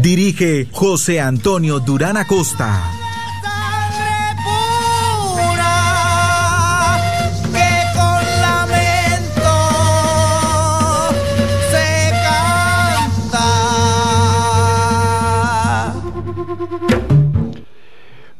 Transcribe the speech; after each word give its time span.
Dirige 0.00 0.68
José 0.70 1.20
Antonio 1.20 1.80
Durán 1.80 2.16
Acosta. 2.16 2.92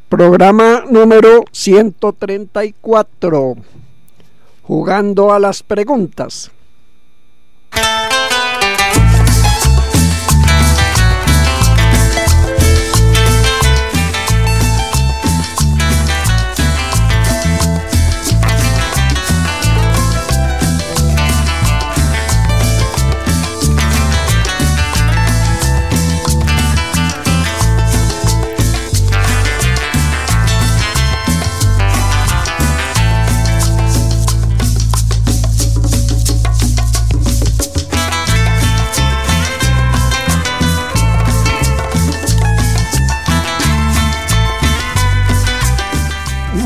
Programa 0.07 0.85
número 0.89 1.43
134. 1.51 3.57
Jugando 4.63 5.33
a 5.33 5.39
las 5.39 5.61
preguntas. 5.61 6.51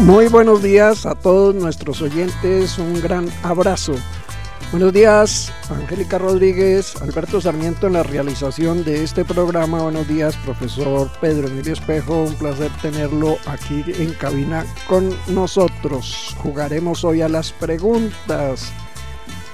Muy 0.05 0.27
buenos 0.27 0.61
días 0.61 1.05
a 1.05 1.15
todos 1.15 1.55
nuestros 1.55 2.01
oyentes, 2.01 2.77
un 2.77 3.01
gran 3.01 3.29
abrazo. 3.41 3.95
Buenos 4.71 4.91
días, 4.91 5.53
Angélica 5.69 6.17
Rodríguez, 6.17 7.01
Alberto 7.01 7.39
Sarmiento 7.39 7.87
en 7.87 7.93
la 7.93 8.03
realización 8.03 8.83
de 8.83 9.01
este 9.01 9.23
programa. 9.23 9.81
Buenos 9.81 10.05
días, 10.05 10.35
profesor 10.43 11.09
Pedro 11.21 11.47
Emilio 11.47 11.71
Espejo, 11.71 12.23
un 12.23 12.33
placer 12.33 12.69
tenerlo 12.81 13.37
aquí 13.45 13.81
en 13.97 14.13
cabina 14.15 14.65
con 14.89 15.09
nosotros. 15.27 16.35
Jugaremos 16.37 17.05
hoy 17.05 17.21
a 17.21 17.29
las 17.29 17.53
preguntas. 17.53 18.73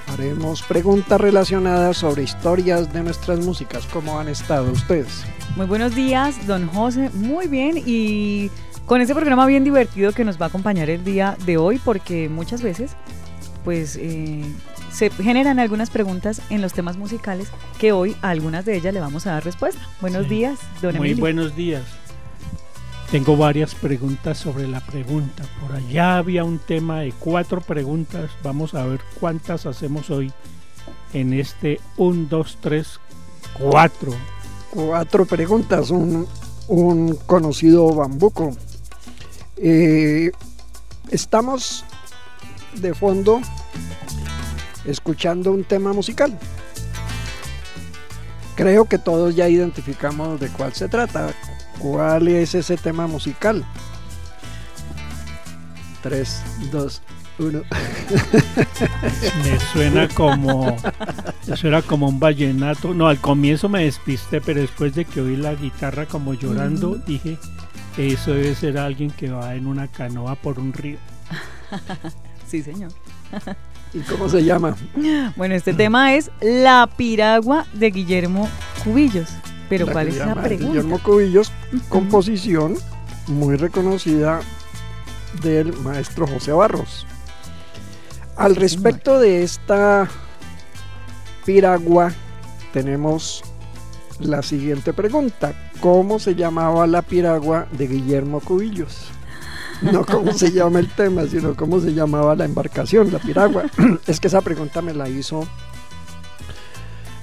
Haremos 0.08 0.62
preguntas 0.62 1.20
relacionadas 1.20 1.98
sobre 1.98 2.24
historias 2.24 2.92
de 2.92 3.04
nuestras 3.04 3.38
músicas. 3.38 3.86
¿Cómo 3.86 4.18
han 4.18 4.28
estado 4.28 4.72
ustedes? 4.72 5.22
Muy 5.54 5.66
buenos 5.66 5.94
días, 5.94 6.44
don 6.48 6.66
José. 6.66 7.08
Muy 7.14 7.46
bien 7.46 7.80
y 7.86 8.50
con 8.90 9.00
este 9.00 9.14
programa 9.14 9.46
bien 9.46 9.62
divertido 9.62 10.10
que 10.10 10.24
nos 10.24 10.40
va 10.40 10.46
a 10.46 10.48
acompañar 10.48 10.90
el 10.90 11.04
día 11.04 11.36
de 11.46 11.58
hoy 11.58 11.78
porque 11.78 12.28
muchas 12.28 12.60
veces 12.60 12.90
pues 13.64 13.94
eh, 13.94 14.42
se 14.92 15.10
generan 15.10 15.60
algunas 15.60 15.90
preguntas 15.90 16.42
en 16.50 16.60
los 16.60 16.72
temas 16.72 16.96
musicales 16.96 17.46
que 17.78 17.92
hoy 17.92 18.16
a 18.20 18.30
algunas 18.30 18.64
de 18.64 18.74
ellas 18.74 18.92
le 18.92 18.98
vamos 18.98 19.28
a 19.28 19.34
dar 19.34 19.44
respuesta. 19.44 19.80
Buenos 20.00 20.24
Sí. 20.24 20.30
días, 20.30 20.58
don 20.82 20.96
Muy 20.96 21.10
Emilio. 21.10 21.20
buenos 21.20 21.54
días. 21.54 21.84
Tengo 23.12 23.36
varias 23.36 23.76
preguntas 23.76 24.38
sobre 24.38 24.66
la 24.66 24.80
pregunta. 24.80 25.44
Por 25.60 25.76
allá 25.76 26.16
había 26.16 26.42
un 26.42 26.58
tema 26.58 27.02
de 27.02 27.12
cuatro 27.12 27.60
preguntas. 27.60 28.28
Vamos 28.42 28.74
a 28.74 28.84
ver 28.86 28.98
cuántas 29.20 29.66
hacemos 29.66 30.10
hoy 30.10 30.32
en 31.12 31.32
este 31.32 31.78
1, 31.96 32.26
2, 32.28 32.58
3, 32.60 32.98
4. 33.56 34.12
Cuatro 34.72 35.26
preguntas, 35.26 35.90
un, 35.90 36.26
un 36.66 37.14
conocido 37.26 37.94
bambuco. 37.94 38.52
Eh, 39.62 40.32
estamos 41.10 41.84
de 42.76 42.94
fondo 42.94 43.42
escuchando 44.86 45.52
un 45.52 45.64
tema 45.64 45.92
musical. 45.92 46.38
Creo 48.56 48.86
que 48.86 48.98
todos 48.98 49.36
ya 49.36 49.48
identificamos 49.48 50.40
de 50.40 50.48
cuál 50.48 50.72
se 50.72 50.88
trata. 50.88 51.34
¿Cuál 51.78 52.28
es 52.28 52.54
ese 52.54 52.78
tema 52.78 53.06
musical? 53.06 53.64
3, 56.02 56.42
2, 56.72 57.02
1. 57.38 57.62
Me 59.44 59.60
suena 59.72 60.08
como 60.08 60.76
me 61.46 61.56
suena 61.56 61.82
como 61.82 62.08
un 62.08 62.18
vallenato. 62.18 62.94
No, 62.94 63.08
al 63.08 63.20
comienzo 63.20 63.68
me 63.68 63.84
despisté, 63.84 64.40
pero 64.40 64.60
después 64.60 64.94
de 64.94 65.04
que 65.04 65.20
oí 65.20 65.36
la 65.36 65.54
guitarra 65.54 66.06
como 66.06 66.32
llorando, 66.32 66.94
dije, 67.06 67.38
eso 68.08 68.32
debe 68.32 68.54
ser 68.54 68.78
alguien 68.78 69.10
que 69.10 69.30
va 69.30 69.54
en 69.54 69.66
una 69.66 69.88
canoa 69.88 70.34
por 70.34 70.58
un 70.58 70.72
río. 70.72 70.98
Sí, 72.46 72.64
señor. 72.64 72.90
¿Y 73.94 74.00
cómo 74.00 74.28
se 74.28 74.42
llama? 74.42 74.76
Bueno, 75.36 75.54
este 75.54 75.72
tema 75.72 76.14
es 76.14 76.32
La 76.40 76.88
piragua 76.96 77.64
de 77.74 77.92
Guillermo 77.92 78.48
Cubillos. 78.82 79.28
Pero 79.68 79.86
La 79.86 79.92
¿cuál 79.92 80.08
es 80.08 80.16
la 80.16 80.34
pregunta? 80.34 80.66
Guillermo 80.66 80.98
Cubillos, 80.98 81.52
composición 81.88 82.74
muy 83.28 83.54
reconocida 83.54 84.40
del 85.42 85.72
maestro 85.78 86.26
José 86.26 86.50
Barros. 86.50 87.06
Al 88.36 88.56
respecto 88.56 89.20
de 89.20 89.44
esta 89.44 90.08
piragua, 91.44 92.12
tenemos 92.72 93.44
la 94.18 94.42
siguiente 94.42 94.92
pregunta. 94.92 95.54
¿Cómo 95.80 96.18
se 96.18 96.34
llamaba 96.34 96.86
la 96.86 97.02
piragua 97.02 97.66
de 97.72 97.86
Guillermo 97.86 98.40
Cubillos? 98.40 99.08
No 99.80 100.04
cómo 100.04 100.32
se 100.34 100.52
llama 100.52 100.78
el 100.78 100.90
tema, 100.90 101.24
sino 101.26 101.56
cómo 101.56 101.80
se 101.80 101.94
llamaba 101.94 102.36
la 102.36 102.44
embarcación, 102.44 103.10
la 103.10 103.18
piragua. 103.18 103.64
Es 104.06 104.20
que 104.20 104.28
esa 104.28 104.42
pregunta 104.42 104.82
me 104.82 104.92
la 104.92 105.08
hizo 105.08 105.46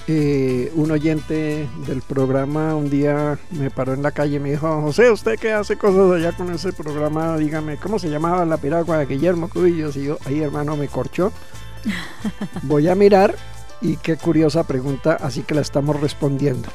eh, 0.09 0.71
un 0.75 0.89
oyente 0.89 1.67
del 1.85 2.01
programa 2.01 2.73
un 2.73 2.89
día 2.89 3.37
me 3.51 3.69
paró 3.69 3.93
en 3.93 4.01
la 4.01 4.11
calle 4.11 4.37
y 4.37 4.39
me 4.39 4.51
dijo, 4.51 4.81
José, 4.81 5.11
usted 5.11 5.37
que 5.37 5.51
hace 5.51 5.77
cosas 5.77 6.09
allá 6.11 6.31
con 6.31 6.49
ese 6.51 6.71
programa, 6.71 7.37
dígame, 7.37 7.75
¿cómo 7.75 7.99
se 7.99 8.09
llamaba 8.09 8.45
la 8.45 8.55
piragua 8.55 8.99
de 8.99 9.05
Guillermo 9.05 9.49
Cubillos? 9.49 9.97
Y 9.97 10.05
yo, 10.05 10.17
ahí 10.25 10.41
hermano, 10.41 10.77
me 10.77 10.87
corchó. 10.87 11.33
Voy 12.63 12.87
a 12.87 12.95
mirar 12.95 13.35
y 13.81 13.97
qué 13.97 14.15
curiosa 14.15 14.63
pregunta, 14.63 15.17
así 15.21 15.41
que 15.41 15.53
la 15.53 15.61
estamos 15.61 15.99
respondiendo. 15.99 16.69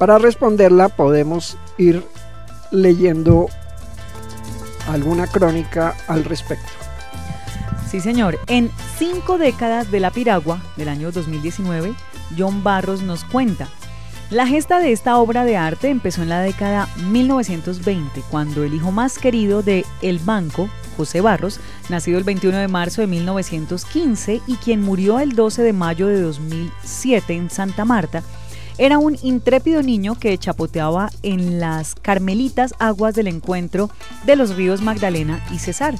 Para 0.00 0.16
responderla 0.16 0.88
podemos 0.88 1.58
ir 1.76 2.02
leyendo 2.70 3.50
alguna 4.88 5.26
crónica 5.26 5.94
al 6.08 6.24
respecto. 6.24 6.70
Sí, 7.86 8.00
señor. 8.00 8.38
En 8.46 8.70
cinco 8.96 9.36
décadas 9.36 9.90
de 9.90 10.00
la 10.00 10.10
piragua 10.10 10.62
del 10.78 10.88
año 10.88 11.12
2019, 11.12 11.92
John 12.38 12.64
Barros 12.64 13.02
nos 13.02 13.24
cuenta. 13.24 13.68
La 14.30 14.46
gesta 14.46 14.78
de 14.78 14.92
esta 14.92 15.18
obra 15.18 15.44
de 15.44 15.58
arte 15.58 15.90
empezó 15.90 16.22
en 16.22 16.30
la 16.30 16.40
década 16.40 16.88
1920, 17.08 18.22
cuando 18.30 18.64
el 18.64 18.72
hijo 18.72 18.92
más 18.92 19.18
querido 19.18 19.62
de 19.62 19.84
El 20.00 20.18
Banco, 20.18 20.70
José 20.96 21.20
Barros, 21.20 21.60
nacido 21.90 22.16
el 22.16 22.24
21 22.24 22.56
de 22.56 22.68
marzo 22.68 23.02
de 23.02 23.06
1915 23.06 24.40
y 24.46 24.54
quien 24.56 24.80
murió 24.80 25.20
el 25.20 25.34
12 25.34 25.62
de 25.62 25.72
mayo 25.74 26.06
de 26.06 26.22
2007 26.22 27.34
en 27.34 27.50
Santa 27.50 27.84
Marta, 27.84 28.22
era 28.80 28.98
un 28.98 29.18
intrépido 29.22 29.82
niño 29.82 30.14
que 30.18 30.38
chapoteaba 30.38 31.10
en 31.22 31.60
las 31.60 31.94
carmelitas 31.94 32.74
aguas 32.78 33.14
del 33.14 33.26
encuentro 33.26 33.90
de 34.24 34.36
los 34.36 34.56
ríos 34.56 34.80
Magdalena 34.80 35.44
y 35.52 35.58
Cesar. 35.58 35.96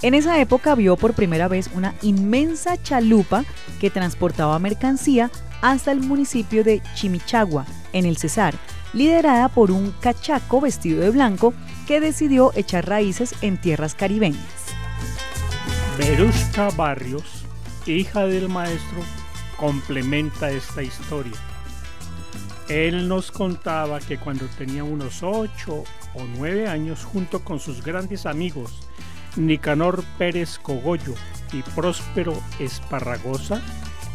En 0.00 0.14
esa 0.14 0.40
época 0.40 0.74
vio 0.74 0.96
por 0.96 1.12
primera 1.12 1.46
vez 1.46 1.68
una 1.74 1.94
inmensa 2.00 2.82
chalupa 2.82 3.44
que 3.82 3.90
transportaba 3.90 4.58
mercancía 4.58 5.30
hasta 5.60 5.92
el 5.92 6.00
municipio 6.00 6.64
de 6.64 6.80
Chimichagua, 6.94 7.66
en 7.92 8.06
el 8.06 8.16
Cesar, 8.16 8.54
liderada 8.94 9.50
por 9.50 9.70
un 9.70 9.92
cachaco 10.00 10.62
vestido 10.62 11.02
de 11.02 11.10
blanco 11.10 11.52
que 11.86 12.00
decidió 12.00 12.52
echar 12.54 12.88
raíces 12.88 13.34
en 13.42 13.58
tierras 13.58 13.94
caribeñas. 13.94 14.40
Verushka 15.98 16.70
Barrios, 16.70 17.44
hija 17.84 18.24
del 18.24 18.48
maestro, 18.48 19.02
complementa 19.58 20.50
esta 20.50 20.82
historia. 20.82 21.51
Él 22.72 23.06
nos 23.06 23.30
contaba 23.30 24.00
que 24.00 24.16
cuando 24.16 24.46
tenía 24.56 24.82
unos 24.82 25.22
8 25.22 25.84
o 26.14 26.24
9 26.38 26.68
años, 26.68 27.04
junto 27.04 27.44
con 27.44 27.60
sus 27.60 27.84
grandes 27.84 28.24
amigos 28.24 28.88
Nicanor 29.36 30.02
Pérez 30.16 30.58
Cogollo 30.58 31.14
y 31.52 31.60
Próspero 31.74 32.32
Esparragosa, 32.58 33.60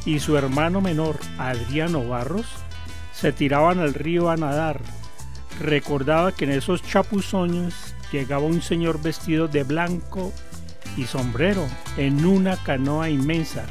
y 0.06 0.18
su 0.18 0.38
hermano 0.38 0.82
menor 0.82 1.20
Adriano 1.38 2.08
Barros, 2.08 2.48
se 3.14 3.32
tiraban 3.32 3.78
al 3.78 3.94
río 3.94 4.32
a 4.32 4.38
nadar. 4.38 4.82
Recordaba 5.60 6.32
que 6.32 6.46
en 6.46 6.52
esos 6.54 6.82
chapuzones 6.82 7.94
llegaba 8.12 8.46
un 8.46 8.64
señor 8.64 9.00
vestido 9.00 9.48
de 9.48 9.64
blanco 9.66 10.34
y 10.96 11.04
sombrero 11.06 11.68
en 11.96 12.26
una 12.26 12.58
canoa 12.58 13.12
inmensa. 13.12 13.66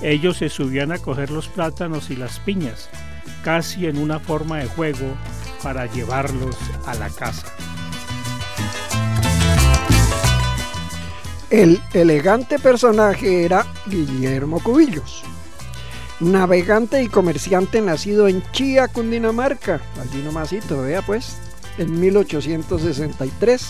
Ellos 0.00 0.38
se 0.38 0.48
subían 0.48 0.90
a 0.90 0.98
coger 0.98 1.30
los 1.30 1.48
plátanos 1.48 2.08
y 2.08 2.16
las 2.16 2.40
piñas, 2.40 2.88
casi 3.42 3.86
en 3.86 3.98
una 3.98 4.18
forma 4.20 4.58
de 4.58 4.66
juego 4.66 5.14
para 5.62 5.86
llevarlos 5.86 6.56
a 6.86 6.94
la 6.94 7.08
casa. 7.10 7.46
El 11.50 11.82
elegante 11.92 12.58
personaje 12.58 13.44
era 13.44 13.66
Guillermo 13.86 14.58
Cubillos, 14.62 15.22
navegante 16.18 17.02
y 17.02 17.08
comerciante 17.08 17.82
nacido 17.82 18.26
en 18.26 18.42
Chía, 18.52 18.88
Cundinamarca, 18.88 19.82
allí 20.00 20.22
nomasito, 20.22 20.80
vea 20.80 21.02
pues, 21.02 21.36
en 21.76 22.00
1863, 22.00 23.66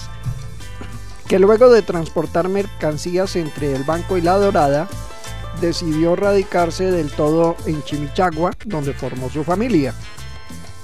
que 1.27 1.39
luego 1.41 1.71
de 1.71 1.83
transportar 1.83 2.49
mercancías 2.49 3.35
entre 3.35 3.75
el 3.75 3.83
Banco 3.83 4.17
y 4.17 4.21
la 4.21 4.37
Dorada, 4.37 4.89
decidió 5.61 6.17
radicarse 6.17 6.91
del 6.91 7.11
todo 7.11 7.57
en 7.67 7.83
Chimichagua, 7.85 8.53
donde 8.65 8.93
formó 8.93 9.31
su 9.31 9.45
familia. 9.45 9.95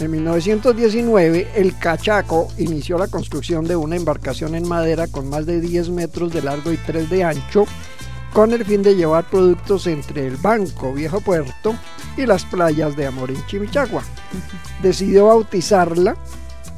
En 0.00 0.10
1919, 0.12 1.48
el 1.56 1.76
Cachaco 1.76 2.48
inició 2.58 2.98
la 2.98 3.08
construcción 3.08 3.64
de 3.64 3.74
una 3.74 3.96
embarcación 3.96 4.54
en 4.54 4.68
madera 4.68 5.08
con 5.08 5.28
más 5.28 5.44
de 5.44 5.60
10 5.60 5.90
metros 5.90 6.32
de 6.32 6.42
largo 6.42 6.72
y 6.72 6.76
3 6.76 7.10
de 7.10 7.24
ancho, 7.24 7.64
con 8.32 8.52
el 8.52 8.64
fin 8.64 8.82
de 8.82 8.94
llevar 8.94 9.24
productos 9.24 9.86
entre 9.88 10.26
el 10.26 10.36
Banco 10.36 10.92
Viejo 10.92 11.20
Puerto 11.20 11.74
y 12.16 12.26
las 12.26 12.44
playas 12.44 12.94
de 12.94 13.06
Amor 13.06 13.30
en 13.30 13.44
Chimichagua. 13.46 14.04
Decidió 14.82 15.26
bautizarla 15.26 16.16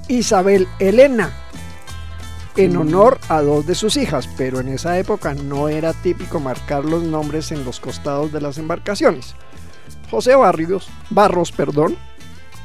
Isabel 0.09 0.67
Elena 0.79 1.31
en 2.57 2.77
honor 2.77 3.19
a 3.29 3.41
dos 3.43 3.67
de 3.67 3.75
sus 3.75 3.97
hijas, 3.97 4.29
pero 4.37 4.61
en 4.61 4.69
esa 4.69 4.99
época 4.99 5.35
no 5.35 5.69
era 5.69 5.93
típico 5.93 6.41
marcar 6.41 6.85
los 6.85 7.03
nombres 7.03 7.53
en 7.53 7.65
los 7.65 7.81
costados 7.81 8.33
de 8.33 8.41
las 8.41 8.59
embarcaciones. 8.59 9.35
José 10.11 10.35
Barrios, 10.35 10.89
Barros, 11.11 11.53
perdón, 11.53 11.97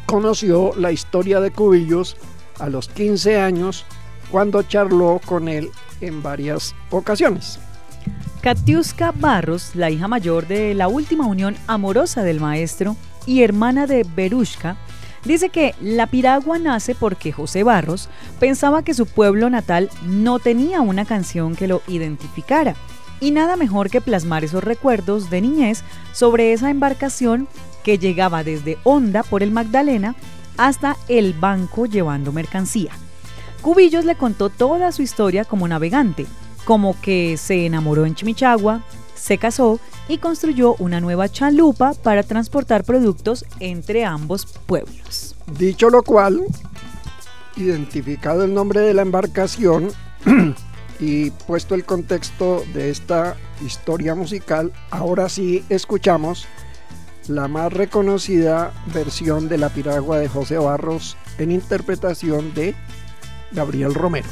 conoció 0.06 0.74
la 0.76 0.92
historia 0.92 1.40
de 1.40 1.52
Cubillos 1.52 2.18
a 2.60 2.70
los 2.70 2.88
15 2.90 3.40
años 3.40 3.86
cuando 4.32 4.64
charló 4.64 5.22
con 5.26 5.48
él 5.48 5.70
en 6.02 6.24
varias 6.24 6.76
ocasiones. 6.90 7.60
Katiuska 8.42 9.12
Barros, 9.12 9.72
la 9.76 9.90
hija 9.90 10.08
mayor 10.08 10.48
de 10.48 10.74
la 10.76 10.88
última 10.88 11.26
unión 11.26 11.56
amorosa 11.68 12.24
del 12.24 12.40
maestro 12.40 12.96
y 13.26 13.42
hermana 13.42 13.88
de 13.88 14.06
Berushka, 14.16 14.78
dice 15.26 15.50
que 15.50 15.76
la 15.82 16.08
piragua 16.08 16.60
nace 16.60 16.96
porque 16.96 17.32
José 17.32 17.64
Barros 17.64 18.10
pensaba 18.40 18.84
que 18.84 18.94
su 18.94 19.06
pueblo 19.06 19.50
natal 19.50 19.90
no 20.06 20.40
tenía 20.40 20.82
una 20.82 21.06
canción 21.06 21.56
que 21.56 21.68
lo 21.68 21.82
identificara. 21.88 22.76
Y 23.20 23.32
nada 23.32 23.56
mejor 23.56 23.90
que 23.90 24.02
plasmar 24.02 24.44
esos 24.44 24.64
recuerdos 24.64 25.30
de 25.30 25.42
niñez 25.42 25.84
sobre 26.14 26.54
esa 26.54 26.70
embarcación 26.70 27.48
que 27.84 27.98
llegaba 27.98 28.44
desde 28.44 28.78
Honda 28.84 29.24
por 29.24 29.44
el 29.44 29.52
Magdalena 29.52 30.16
hasta 30.58 30.98
el 31.08 31.34
banco 31.34 31.86
llevando 31.86 32.32
mercancía. 32.32 32.92
Cubillos 33.62 34.06
le 34.06 34.16
contó 34.16 34.50
toda 34.50 34.92
su 34.92 35.02
historia 35.02 35.44
como 35.44 35.68
navegante 35.68 36.26
como 36.66 37.00
que 37.00 37.38
se 37.38 37.66
enamoró 37.66 38.06
en 38.06 38.16
Chimichagua, 38.16 38.82
se 39.14 39.38
casó 39.38 39.80
y 40.08 40.18
construyó 40.18 40.76
una 40.76 41.02
nueva 41.02 41.30
chalupa 41.30 41.94
para 41.94 42.24
transportar 42.24 42.84
productos 42.84 43.46
entre 43.60 44.06
ambos 44.06 44.46
pueblos. 44.66 45.36
Dicho 45.58 45.90
lo 45.90 46.04
cual, 46.04 46.44
identificado 47.56 48.44
el 48.44 48.54
nombre 48.54 48.82
de 48.82 48.94
la 48.94 49.02
embarcación 49.02 49.90
y 51.00 51.32
puesto 51.32 51.76
el 51.76 51.86
contexto 51.86 52.64
de 52.74 52.90
esta 52.90 53.36
historia 53.66 54.16
musical, 54.16 54.72
ahora 54.92 55.30
sí 55.30 55.64
escuchamos 55.70 56.48
la 57.28 57.48
más 57.48 57.74
reconocida 57.74 58.72
versión 58.94 59.50
de 59.50 59.58
la 59.58 59.70
piragua 59.70 60.20
de 60.20 60.28
José 60.28 60.58
Barros 60.58 61.18
en 61.40 61.52
interpretación 61.52 62.54
de 62.54 62.76
Gabriel 63.52 63.94
Romero. 63.94 64.28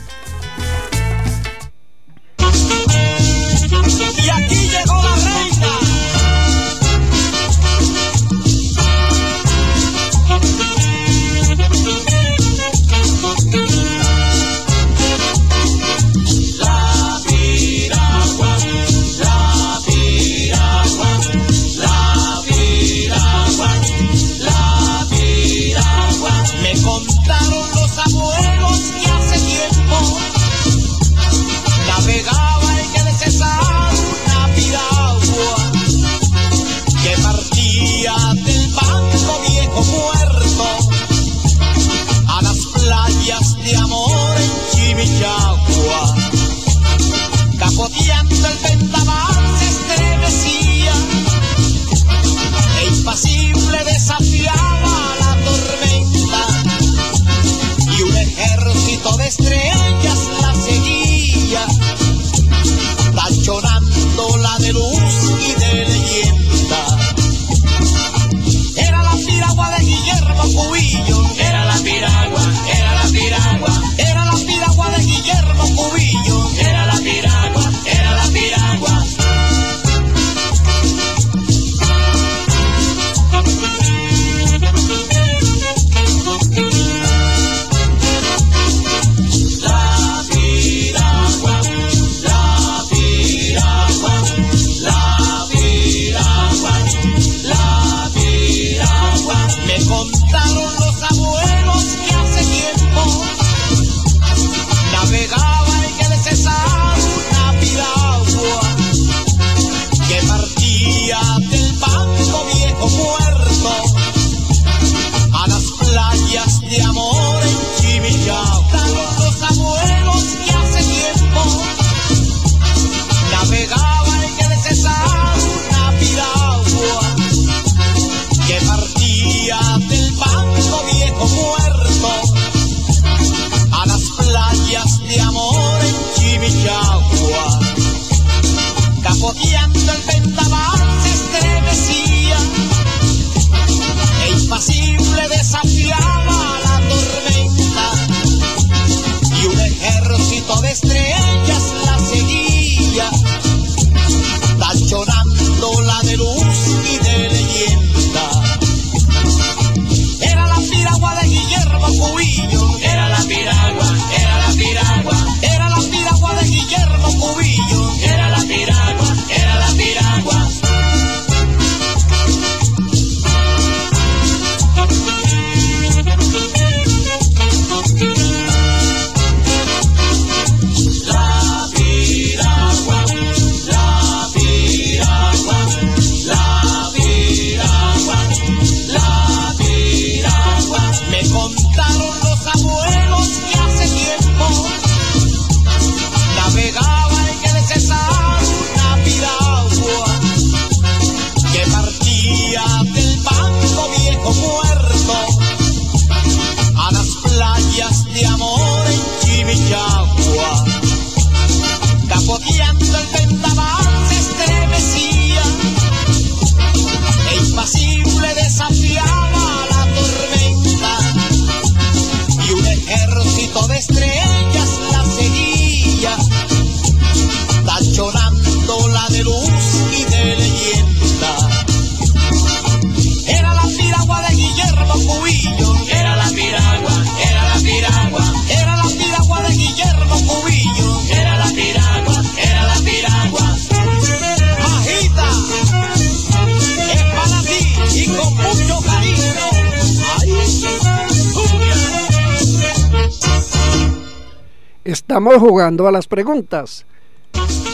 Jugando 255.40 255.88
a 255.88 255.92
las 255.92 256.08
preguntas. 256.08 256.86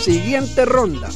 Siguiente 0.01 0.65
ronda. 0.65 1.09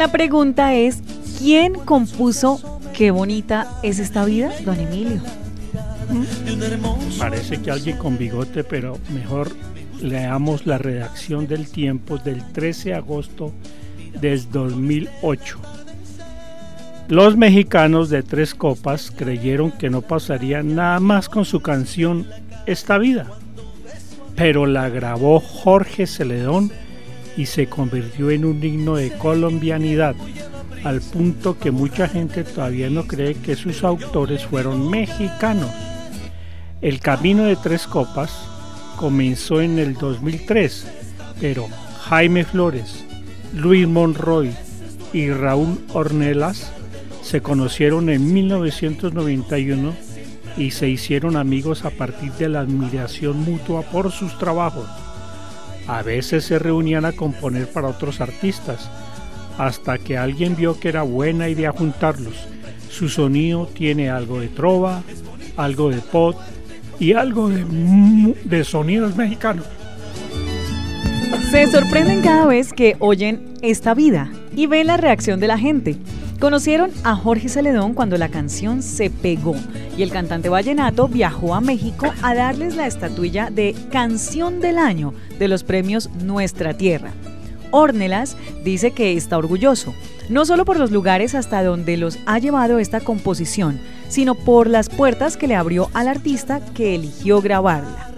La 0.00 0.10
pregunta 0.10 0.72
es, 0.72 1.02
¿quién 1.38 1.74
compuso 1.74 2.80
Qué 2.94 3.10
bonita 3.10 3.70
es 3.82 3.98
esta 3.98 4.24
vida, 4.24 4.50
don 4.64 4.80
Emilio? 4.80 5.20
hermoso. 6.62 7.18
Parece 7.18 7.60
que 7.60 7.70
alguien 7.70 7.98
con 7.98 8.16
bigote, 8.16 8.64
pero 8.64 8.98
mejor 9.12 9.52
leamos 10.00 10.64
la 10.64 10.78
redacción 10.78 11.46
del 11.46 11.68
tiempo 11.68 12.16
del 12.16 12.42
13 12.52 12.88
de 12.88 12.94
agosto 12.94 13.52
del 14.18 14.50
2008. 14.50 15.58
Los 17.08 17.36
mexicanos 17.36 18.08
de 18.08 18.22
Tres 18.22 18.54
Copas 18.54 19.10
creyeron 19.10 19.70
que 19.70 19.90
no 19.90 20.00
pasaría 20.00 20.62
nada 20.62 20.98
más 20.98 21.28
con 21.28 21.44
su 21.44 21.60
canción 21.60 22.26
Esta 22.64 22.96
vida, 22.96 23.26
pero 24.34 24.64
la 24.64 24.88
grabó 24.88 25.40
Jorge 25.40 26.06
Celedón 26.06 26.72
y 27.40 27.46
se 27.46 27.68
convirtió 27.68 28.30
en 28.30 28.44
un 28.44 28.62
himno 28.62 28.96
de 28.96 29.12
colombianidad, 29.12 30.14
al 30.84 31.00
punto 31.00 31.58
que 31.58 31.70
mucha 31.70 32.06
gente 32.06 32.44
todavía 32.44 32.90
no 32.90 33.06
cree 33.06 33.34
que 33.34 33.56
sus 33.56 33.82
autores 33.82 34.44
fueron 34.44 34.90
mexicanos. 34.90 35.70
El 36.82 37.00
camino 37.00 37.44
de 37.44 37.56
Tres 37.56 37.86
Copas 37.86 38.30
comenzó 38.98 39.62
en 39.62 39.78
el 39.78 39.94
2003, 39.94 40.86
pero 41.40 41.66
Jaime 42.02 42.44
Flores, 42.44 43.06
Luis 43.54 43.88
Monroy 43.88 44.50
y 45.14 45.30
Raúl 45.30 45.80
Ornelas 45.94 46.70
se 47.22 47.40
conocieron 47.40 48.10
en 48.10 48.34
1991 48.34 49.94
y 50.58 50.72
se 50.72 50.90
hicieron 50.90 51.38
amigos 51.38 51.86
a 51.86 51.90
partir 51.90 52.32
de 52.32 52.50
la 52.50 52.60
admiración 52.60 53.38
mutua 53.38 53.80
por 53.80 54.12
sus 54.12 54.36
trabajos. 54.36 54.86
A 55.90 56.02
veces 56.02 56.44
se 56.44 56.56
reunían 56.60 57.04
a 57.04 57.10
componer 57.10 57.66
para 57.66 57.88
otros 57.88 58.20
artistas, 58.20 58.88
hasta 59.58 59.98
que 59.98 60.16
alguien 60.16 60.54
vio 60.54 60.78
que 60.78 60.88
era 60.88 61.02
buena 61.02 61.48
idea 61.48 61.72
juntarlos. 61.72 62.46
Su 62.88 63.08
sonido 63.08 63.66
tiene 63.66 64.08
algo 64.08 64.38
de 64.38 64.46
trova, 64.46 65.02
algo 65.56 65.90
de 65.90 66.00
pop 66.00 66.36
y 67.00 67.14
algo 67.14 67.48
de, 67.48 68.64
sonidos 68.64 69.16
mexicanos. 69.16 69.66
Se 71.50 71.66
sorprenden 71.66 72.22
cada 72.22 72.46
vez 72.46 72.72
que 72.72 72.94
oyen 73.00 73.54
esta 73.60 73.92
vida 73.92 74.30
y 74.54 74.68
ven 74.68 74.86
la 74.86 74.96
reacción 74.96 75.40
de 75.40 75.48
la 75.48 75.58
gente. 75.58 75.96
Conocieron 76.40 76.90
a 77.04 77.16
Jorge 77.16 77.50
Celedón 77.50 77.92
cuando 77.92 78.16
la 78.16 78.30
canción 78.30 78.82
se 78.82 79.10
pegó 79.10 79.54
y 79.98 80.02
el 80.02 80.10
cantante 80.10 80.48
vallenato 80.48 81.06
viajó 81.06 81.54
a 81.54 81.60
México 81.60 82.06
a 82.22 82.34
darles 82.34 82.76
la 82.76 82.86
estatuilla 82.86 83.50
de 83.50 83.76
Canción 83.92 84.58
del 84.58 84.78
Año 84.78 85.12
de 85.38 85.48
los 85.48 85.64
premios 85.64 86.08
Nuestra 86.24 86.72
Tierra. 86.72 87.10
Ornelas 87.72 88.38
dice 88.64 88.92
que 88.92 89.18
está 89.18 89.36
orgulloso, 89.36 89.92
no 90.30 90.46
solo 90.46 90.64
por 90.64 90.78
los 90.78 90.90
lugares 90.90 91.34
hasta 91.34 91.62
donde 91.62 91.98
los 91.98 92.18
ha 92.24 92.38
llevado 92.38 92.78
esta 92.78 93.00
composición, 93.00 93.78
sino 94.08 94.34
por 94.34 94.66
las 94.66 94.88
puertas 94.88 95.36
que 95.36 95.46
le 95.46 95.56
abrió 95.56 95.90
al 95.92 96.08
artista 96.08 96.60
que 96.72 96.94
eligió 96.94 97.42
grabarla. 97.42 98.08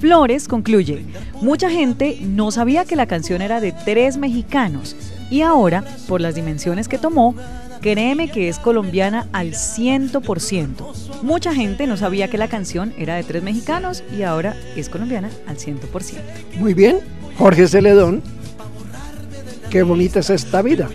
Flores 0.00 0.48
concluye, 0.48 1.04
mucha 1.42 1.68
gente 1.68 2.20
no 2.22 2.52
sabía 2.52 2.86
que 2.86 2.96
la 2.96 3.04
canción 3.04 3.42
era 3.42 3.60
de 3.60 3.72
tres 3.72 4.16
mexicanos 4.16 4.96
y 5.30 5.42
ahora, 5.42 5.84
por 6.08 6.20
las 6.20 6.34
dimensiones 6.34 6.88
que 6.88 6.98
tomó, 6.98 7.34
créeme 7.80 8.30
que 8.30 8.48
es 8.48 8.58
colombiana 8.58 9.28
al 9.32 9.52
100%. 9.52 11.22
Mucha 11.22 11.54
gente 11.54 11.86
no 11.86 11.96
sabía 11.96 12.28
que 12.28 12.38
la 12.38 12.48
canción 12.48 12.92
era 12.98 13.14
de 13.14 13.24
tres 13.24 13.42
mexicanos 13.42 14.02
y 14.16 14.22
ahora 14.22 14.56
es 14.76 14.88
colombiana 14.88 15.30
al 15.46 15.56
100%. 15.56 15.80
Muy 16.58 16.74
bien, 16.74 16.98
Jorge 17.38 17.68
Celedón. 17.68 18.22
Qué 19.70 19.82
bonita 19.84 20.18
es 20.18 20.30
esta 20.30 20.62
vida. 20.62 20.88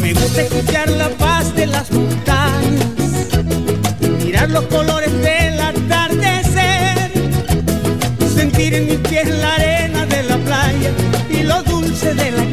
Me 0.00 0.14
gusta 0.14 0.40
escuchar 0.40 0.88
la 0.88 1.10
paz 1.10 1.54
de 1.54 1.66
las 1.66 1.90
montañas, 1.90 2.86
mirar 4.24 4.48
los 4.48 4.64
colores 4.68 5.12
del 5.12 5.60
atardecer, 5.60 7.12
sentir 8.34 8.72
en 8.72 8.86
mis 8.86 8.96
pies 9.00 9.28
la 9.28 9.54
arena 9.56 10.06
de 10.06 10.22
la 10.22 10.38
playa 10.38 10.92
y 11.28 11.42
lo 11.42 11.62
dulce 11.62 12.14
de 12.14 12.30
la 12.30 12.46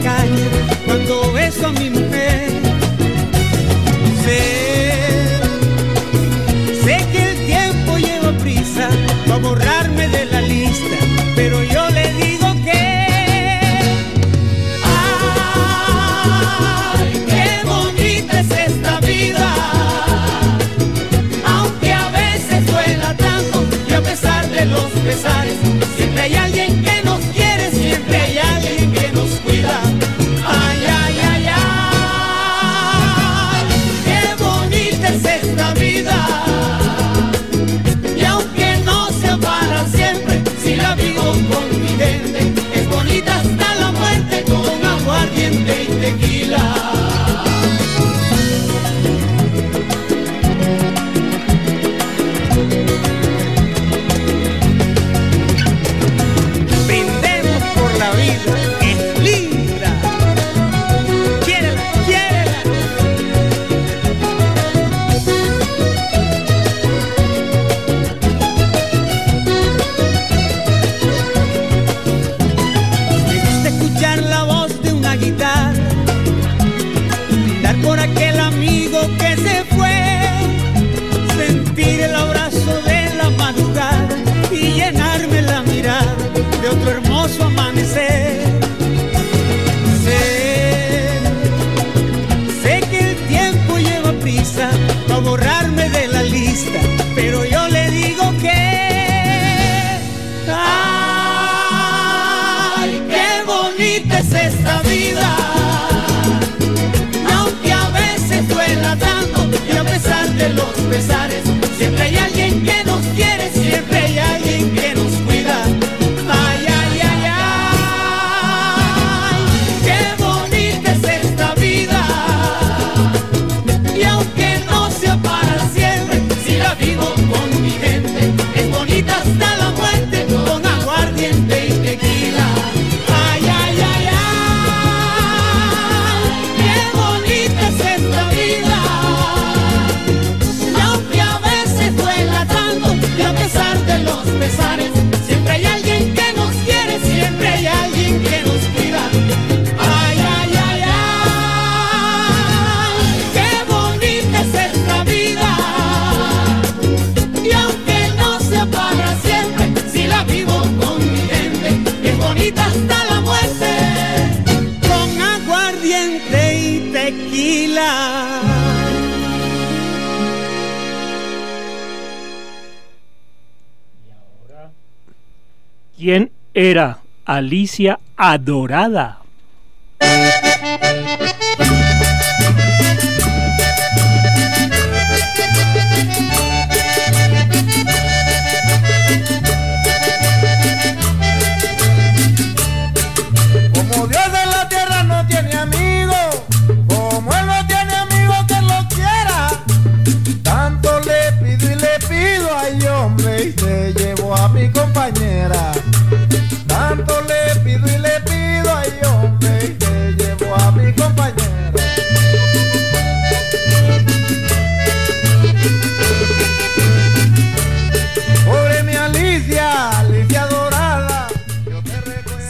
Alicia 177.51 177.99
Adorada? 178.15 179.17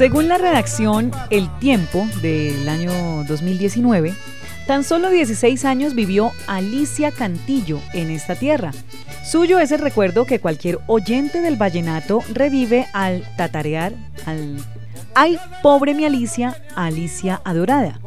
Según 0.02 0.28
la 0.28 0.40
redacción 0.40 1.12
El 1.30 1.48
Tiempo 1.60 2.08
del 2.24 2.68
año 2.68 3.24
2019, 3.28 4.16
tan 4.66 4.84
solo 4.84 5.12
16 5.12 5.64
años 5.64 5.94
vivió 5.94 6.32
Alicia 6.48 7.12
Cantillo 7.12 7.80
en 7.94 8.10
esta 8.10 8.34
tierra. 8.34 8.72
Suyo 9.24 9.60
es 9.60 9.72
el 9.72 9.78
recuerdo 9.78 10.26
que 10.26 10.40
cualquier 10.40 10.80
oyente 10.88 11.42
del 11.42 11.56
vallenato 11.56 12.24
revive 12.34 12.88
al 12.94 13.24
tatarear 13.38 13.94
al 14.26 14.58
Ay, 15.14 15.38
pobre 15.62 15.94
mi 15.94 16.04
Alicia, 16.04 16.60
Alicia 16.76 17.40
adorada. 17.46 18.00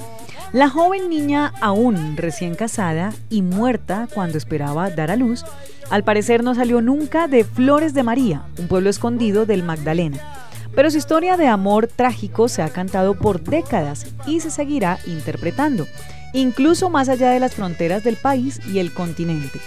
La 0.52 0.68
joven 0.68 1.08
niña 1.08 1.52
aún 1.60 2.16
recién 2.16 2.56
casada 2.56 3.12
y 3.30 3.42
muerta 3.42 4.08
cuando 4.12 4.36
esperaba 4.36 4.90
dar 4.90 5.12
a 5.12 5.16
luz, 5.16 5.44
al 5.90 6.02
parecer 6.02 6.42
no 6.42 6.56
salió 6.56 6.80
nunca 6.80 7.28
de 7.28 7.44
Flores 7.44 7.94
de 7.94 8.02
María, 8.02 8.42
un 8.58 8.66
pueblo 8.66 8.90
escondido 8.90 9.46
del 9.46 9.62
Magdalena. 9.62 10.43
Pero 10.74 10.90
su 10.90 10.98
historia 10.98 11.36
de 11.36 11.46
amor 11.46 11.86
trágico 11.86 12.48
se 12.48 12.62
ha 12.62 12.70
cantado 12.70 13.14
por 13.14 13.42
décadas 13.42 14.06
y 14.26 14.40
se 14.40 14.50
seguirá 14.50 14.98
interpretando, 15.06 15.86
incluso 16.32 16.90
más 16.90 17.08
allá 17.08 17.30
de 17.30 17.40
las 17.40 17.54
fronteras 17.54 18.02
del 18.02 18.16
país 18.16 18.60
y 18.72 18.78
el 18.78 18.92
continente. 18.92 19.60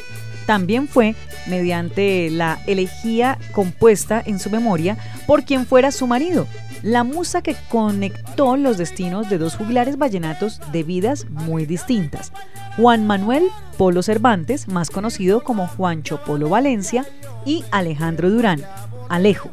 También 0.46 0.88
fue 0.88 1.16
mediante 1.48 2.30
la 2.30 2.60
elegía 2.68 3.38
compuesta 3.52 4.24
en 4.26 4.40
su 4.40 4.50
memoria 4.50 4.98
por 5.28 5.44
quien 5.44 5.66
fuera 5.66 5.92
su 5.92 6.08
marido, 6.08 6.48
la 6.84 7.04
musa 7.04 7.42
que 7.42 7.56
conectó 7.70 8.56
los 8.56 8.78
destinos 8.78 9.30
de 9.30 9.38
dos 9.38 9.56
juglares 9.56 9.98
vallenatos 9.98 10.62
de 10.72 10.84
vidas 10.84 11.26
muy 11.30 11.66
distintas. 11.66 12.32
Juan 12.78 13.06
Manuel 13.06 13.50
Polo 13.78 14.04
Cervantes, 14.04 14.68
más 14.68 14.90
conocido 14.90 15.44
como 15.44 15.68
Juancho 15.68 16.22
Polo 16.24 16.48
Valencia, 16.48 17.06
y 17.46 17.66
Alejandro 17.72 18.30
Durán, 18.30 18.64
Alejo. 19.10 19.50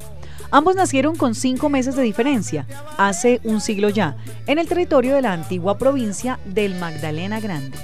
Ambos 0.54 0.76
nacieron 0.76 1.16
con 1.16 1.34
cinco 1.34 1.68
meses 1.68 1.96
de 1.96 2.04
diferencia, 2.04 2.64
hace 2.96 3.40
un 3.42 3.60
siglo 3.60 3.88
ya, 3.88 4.16
en 4.46 4.60
el 4.60 4.68
territorio 4.68 5.16
de 5.16 5.20
la 5.20 5.32
antigua 5.32 5.78
provincia 5.78 6.38
del 6.44 6.76
Magdalena 6.76 7.40
Grande. 7.40 7.76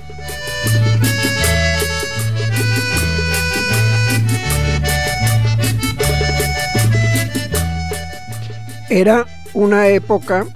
Era 8.89 9.27
una 9.53 9.89
época 9.89 10.47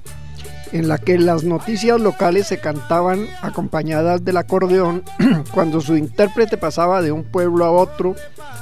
en 0.70 0.86
la 0.86 0.98
que 0.98 1.18
las 1.18 1.42
noticias 1.42 2.00
locales 2.00 2.46
se 2.46 2.58
cantaban 2.58 3.26
acompañadas 3.42 4.24
del 4.24 4.36
acordeón 4.36 5.02
cuando 5.52 5.80
su 5.80 5.96
intérprete 5.96 6.58
pasaba 6.58 7.02
de 7.02 7.10
un 7.10 7.24
pueblo 7.24 7.64
a 7.64 7.72
otro 7.72 8.14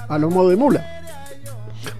a 0.08 0.16
lomo 0.16 0.48
de 0.48 0.56
mula. 0.56 0.86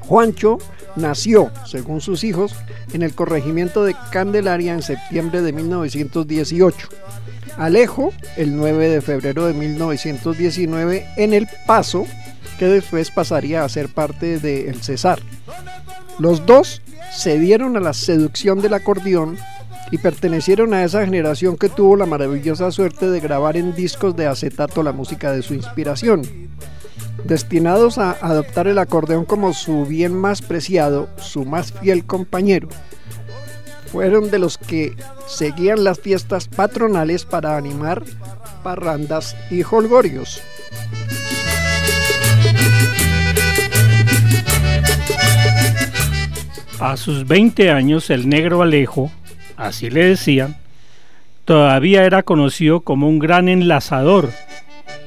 Juancho 0.00 0.56
nació, 0.96 1.50
según 1.66 2.00
sus 2.00 2.24
hijos, 2.24 2.54
en 2.92 3.02
el 3.02 3.14
corregimiento 3.14 3.84
de 3.84 3.94
Candelaria 4.10 4.74
en 4.74 4.82
septiembre 4.82 5.42
de 5.42 5.52
1918. 5.52 6.88
Alejo, 7.56 8.12
el 8.36 8.56
9 8.56 8.88
de 8.88 9.00
febrero 9.00 9.46
de 9.46 9.52
1919, 9.54 11.06
en 11.16 11.34
El 11.34 11.48
Paso, 11.66 12.06
que 12.58 12.66
después 12.66 13.10
pasaría 13.10 13.64
a 13.64 13.68
ser 13.68 13.88
parte 13.88 14.38
de 14.38 14.68
El 14.68 14.82
Cesar. 14.82 15.20
Los 16.18 16.46
dos 16.46 16.82
se 17.12 17.38
dieron 17.38 17.76
a 17.76 17.80
la 17.80 17.92
seducción 17.92 18.60
del 18.60 18.74
acordeón 18.74 19.36
y 19.90 19.98
pertenecieron 19.98 20.72
a 20.72 20.84
esa 20.84 21.04
generación 21.04 21.56
que 21.56 21.68
tuvo 21.68 21.96
la 21.96 22.06
maravillosa 22.06 22.70
suerte 22.70 23.10
de 23.10 23.20
grabar 23.20 23.56
en 23.56 23.74
discos 23.74 24.16
de 24.16 24.26
acetato 24.26 24.82
la 24.82 24.92
música 24.92 25.32
de 25.32 25.42
su 25.42 25.54
inspiración. 25.54 26.22
Destinados 27.24 27.98
a 27.98 28.12
adoptar 28.12 28.66
el 28.66 28.78
acordeón 28.78 29.24
como 29.24 29.52
su 29.52 29.86
bien 29.86 30.14
más 30.14 30.42
preciado, 30.42 31.08
su 31.18 31.44
más 31.44 31.72
fiel 31.72 32.04
compañero, 32.04 32.68
fueron 33.92 34.30
de 34.30 34.38
los 34.38 34.58
que 34.58 34.96
seguían 35.26 35.84
las 35.84 36.00
fiestas 36.00 36.48
patronales 36.48 37.24
para 37.24 37.56
animar 37.56 38.02
parrandas 38.62 39.36
y 39.50 39.62
holgorios. 39.62 40.42
A 46.80 46.96
sus 46.96 47.28
20 47.28 47.70
años, 47.70 48.10
el 48.10 48.28
negro 48.28 48.62
Alejo, 48.62 49.12
así 49.56 49.88
le 49.88 50.04
decían, 50.04 50.56
todavía 51.44 52.04
era 52.04 52.24
conocido 52.24 52.80
como 52.80 53.08
un 53.08 53.20
gran 53.20 53.48
enlazador 53.48 54.30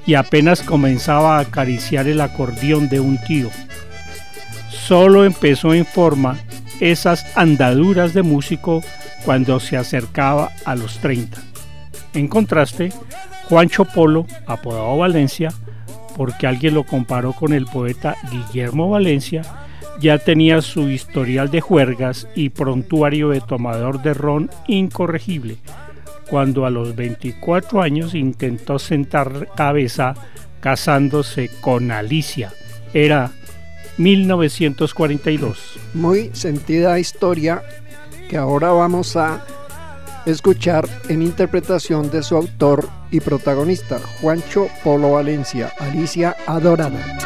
y 0.06 0.14
apenas 0.14 0.62
comenzaba 0.62 1.38
a 1.38 1.42
acariciar 1.42 2.08
el 2.08 2.22
acordeón 2.22 2.90
de 2.90 3.00
un 3.00 3.18
tío. 3.18 3.50
Solo 4.70 5.26
empezó 5.26 5.74
en 5.74 5.86
forma 5.86 6.38
esas 6.80 7.26
andaduras 7.36 8.14
de 8.14 8.22
músico 8.22 8.84
cuando 9.24 9.60
se 9.60 9.78
acercaba 9.78 10.52
a 10.66 10.76
los 10.76 11.00
30. 11.00 11.38
En 12.14 12.28
contraste, 12.28 12.92
Juancho 13.50 13.86
Polo, 13.86 14.26
apodado 14.46 14.98
Valencia, 14.98 15.52
porque 16.16 16.48
alguien 16.48 16.76
lo 16.76 16.84
comparó 16.84 17.34
con 17.34 17.54
el 17.54 17.66
poeta 17.66 18.16
Guillermo 18.32 18.90
Valencia, 18.90 19.42
ya 20.00 20.18
tenía 20.18 20.62
su 20.62 20.90
historial 20.90 21.50
de 21.50 21.62
juergas 21.62 22.28
y 22.36 22.50
prontuario 22.50 23.30
de 23.30 23.42
tomador 23.42 24.02
de 24.02 24.14
ron 24.14 24.50
incorregible, 24.68 25.58
cuando 26.30 26.66
a 26.66 26.70
los 26.70 26.96
24 26.96 27.82
años 27.82 28.16
intentó 28.16 28.80
sentar 28.80 29.48
cabeza 29.56 30.14
casándose 30.60 31.50
con 31.62 31.92
Alicia. 31.92 32.54
Era 32.94 33.32
1942. 33.98 35.80
Muy 35.94 36.32
sentida 36.34 37.00
historia 37.00 37.62
que 38.30 38.38
ahora 38.38 38.72
vamos 38.72 39.16
a 39.16 39.46
escuchar 40.26 40.88
en 41.08 41.22
interpretación 41.22 42.10
de 42.10 42.24
su 42.24 42.36
autor 42.36 42.90
y 43.12 43.20
protagonista, 43.20 44.00
Juancho 44.22 44.68
Polo 44.84 45.12
Valencia, 45.12 45.72
Alicia 45.80 46.36
Adorada. 46.48 47.25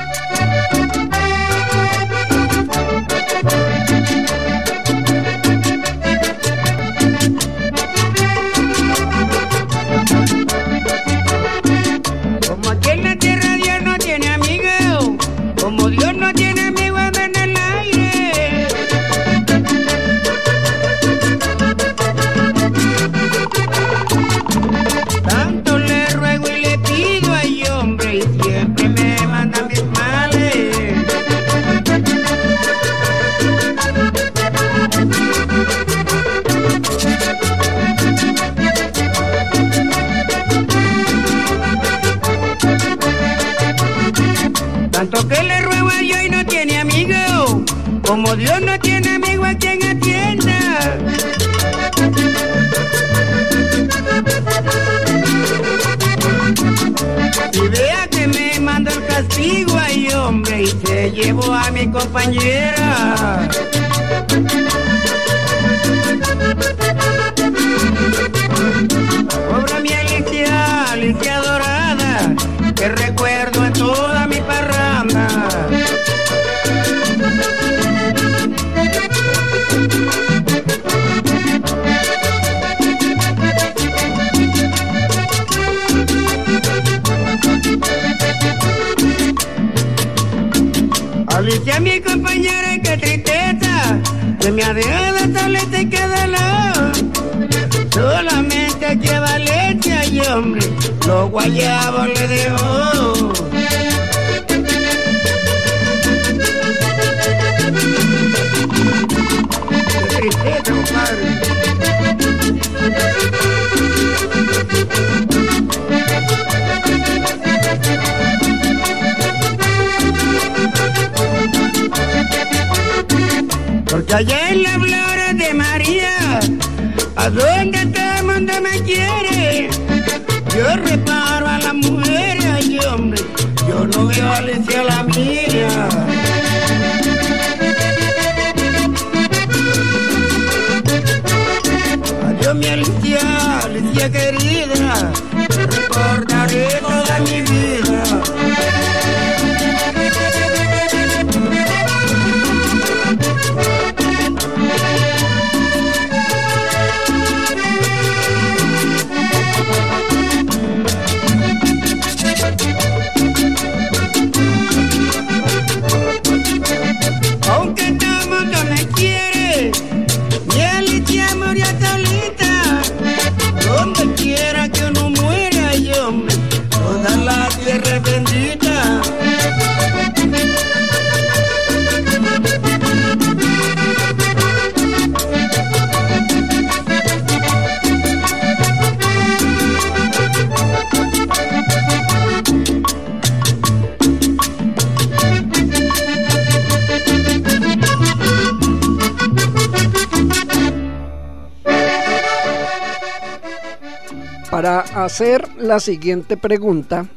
Hacer 205.09 205.49
la 205.57 205.79
siguiente 205.79 206.37
pregunta, 206.37 207.07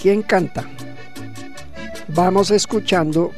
¿quién 0.00 0.22
canta? 0.22 0.64
Vamos 2.06 2.52
escuchando 2.52 3.32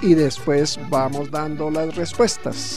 y 0.00 0.14
después 0.14 0.80
vamos 0.88 1.30
dando 1.30 1.70
las 1.70 1.96
respuestas. 1.96 2.73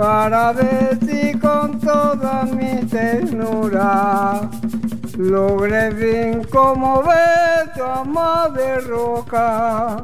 Para 0.00 0.54
si 1.06 1.38
con 1.38 1.78
toda 1.78 2.44
mi 2.44 2.86
ternura 2.86 4.48
logré 5.18 5.90
bien 5.90 6.42
como 6.44 7.02
beso 7.02 7.84
amor 7.84 8.50
de 8.54 8.80
roca. 8.80 10.02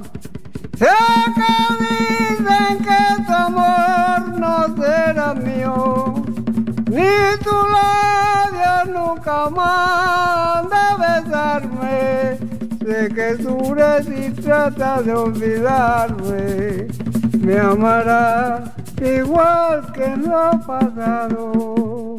Sé 0.79 0.97
que 1.37 1.55
dicen 1.83 2.77
que 2.87 3.03
tu 3.27 3.33
amor 3.33 4.21
no 4.39 4.57
será 4.77 5.33
mío, 5.33 6.23
ni 6.91 7.15
tu 7.43 7.57
labio 7.75 8.77
nunca 8.97 9.49
más 9.49 10.63
de 10.75 10.87
besarme. 11.05 12.39
Sé 12.85 13.09
que 13.15 13.29
dura 13.43 14.03
si 14.03 14.31
trata 14.43 15.01
de 15.01 15.15
olvidarme, 15.15 16.89
me 17.39 17.59
amará 17.59 18.77
igual 19.01 19.93
que 19.93 20.05
en 20.05 20.23
lo 20.23 20.51
pasado. 20.67 22.17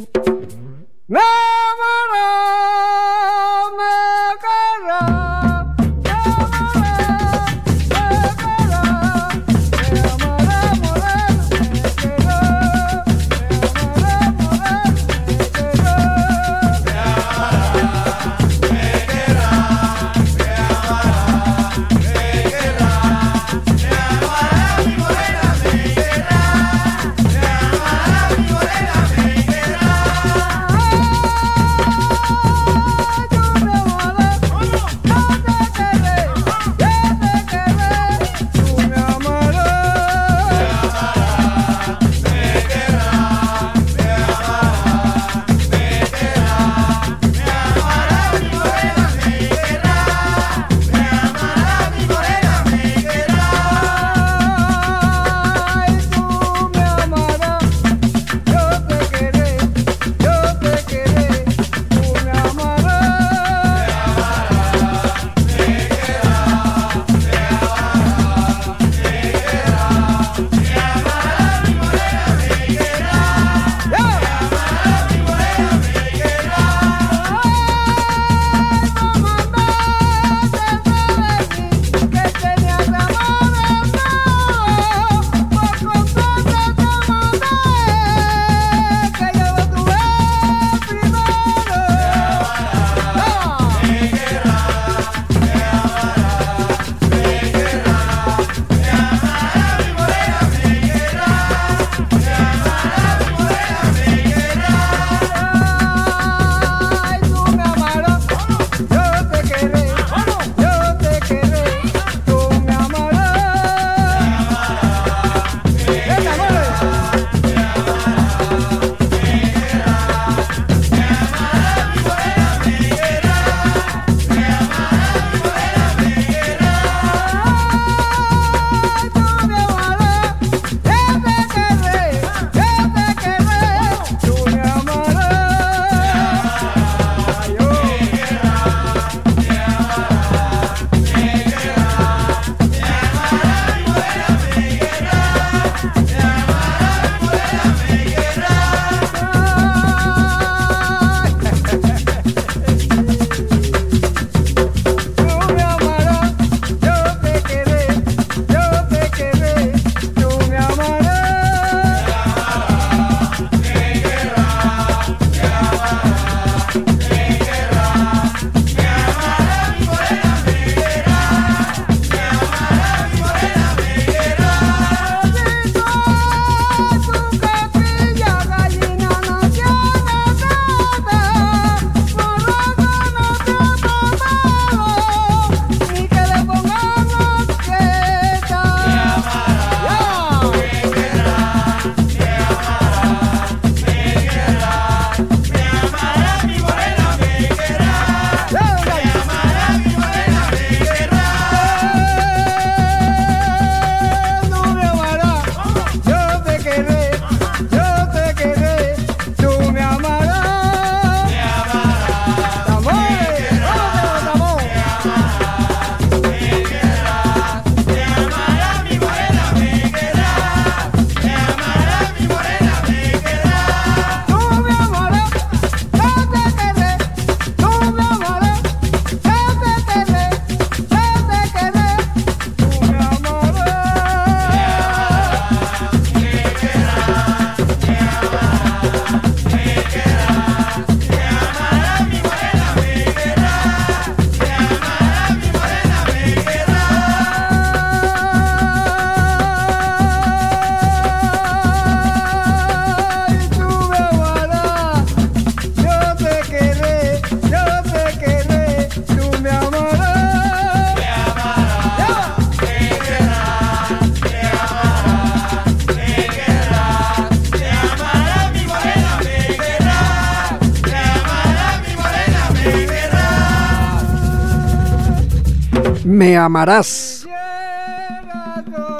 Me 276.17 276.35
amarás. 276.35 277.27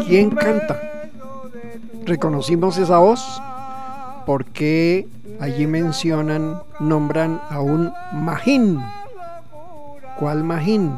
¿Quién 0.06 0.30
canta? 0.30 0.80
Reconocimos 2.06 2.77
esa 2.77 2.99
voz 2.99 3.41
porque 4.27 5.08
allí 5.39 5.65
mencionan, 5.65 6.62
nombran 6.80 7.41
a 7.49 7.60
un 7.60 7.91
Magín. 8.13 8.80
¿Cuál 10.19 10.43
Magín? 10.43 10.93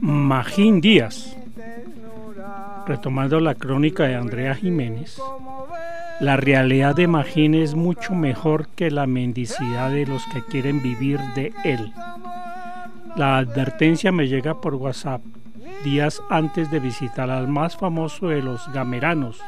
Magín 0.00 0.80
Díaz. 0.80 1.36
Retomando 2.88 3.38
la 3.38 3.54
crónica 3.54 4.08
de 4.08 4.16
Andrea 4.16 4.56
Jiménez, 4.56 5.20
la 6.18 6.36
realidad 6.36 6.96
de 6.96 7.06
Magín 7.06 7.54
es 7.54 7.76
mucho 7.76 8.12
mejor 8.16 8.66
que 8.70 8.90
la 8.90 9.06
mendicidad 9.06 9.92
de 9.92 10.04
los 10.04 10.26
que 10.32 10.42
quieren 10.42 10.82
vivir 10.82 11.20
de 11.36 11.52
él. 11.62 11.92
La 13.16 13.38
advertencia 13.38 14.10
me 14.10 14.26
llega 14.26 14.60
por 14.60 14.74
WhatsApp 14.74 15.22
días 15.84 16.20
antes 16.30 16.70
de 16.70 16.80
visitar 16.80 17.30
al 17.30 17.46
más 17.46 17.76
famoso 17.76 18.28
de 18.28 18.42
los 18.42 18.66
gameranos, 18.72 19.40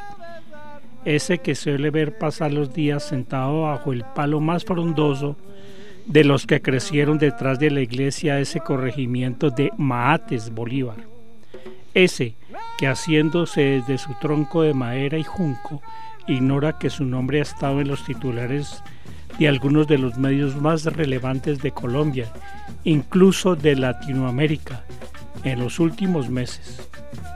ese 1.04 1.38
que 1.38 1.54
suele 1.54 1.90
ver 1.90 2.16
pasar 2.16 2.52
los 2.52 2.72
días 2.72 3.02
sentado 3.02 3.62
bajo 3.62 3.92
el 3.92 4.04
palo 4.14 4.40
más 4.40 4.64
frondoso 4.64 5.36
de 6.06 6.22
los 6.22 6.46
que 6.46 6.62
crecieron 6.62 7.18
detrás 7.18 7.58
de 7.58 7.70
la 7.70 7.80
iglesia 7.80 8.38
ese 8.38 8.60
corregimiento 8.60 9.50
de 9.50 9.72
Maates, 9.76 10.54
Bolívar. 10.54 10.98
Ese 11.94 12.36
que 12.78 12.86
haciéndose 12.86 13.60
desde 13.60 13.98
su 13.98 14.14
tronco 14.20 14.62
de 14.62 14.74
madera 14.74 15.18
y 15.18 15.24
junco, 15.24 15.82
ignora 16.28 16.78
que 16.78 16.90
su 16.90 17.04
nombre 17.04 17.40
ha 17.40 17.42
estado 17.42 17.80
en 17.80 17.88
los 17.88 18.04
titulares 18.04 18.82
de 19.38 19.48
algunos 19.48 19.86
de 19.86 19.98
los 19.98 20.16
medios 20.16 20.56
más 20.56 20.84
relevantes 20.84 21.60
de 21.60 21.70
Colombia, 21.72 22.32
incluso 22.84 23.56
de 23.56 23.76
Latinoamérica, 23.76 24.82
en 25.44 25.60
los 25.60 25.78
últimos 25.78 26.28
meses. 26.30 26.88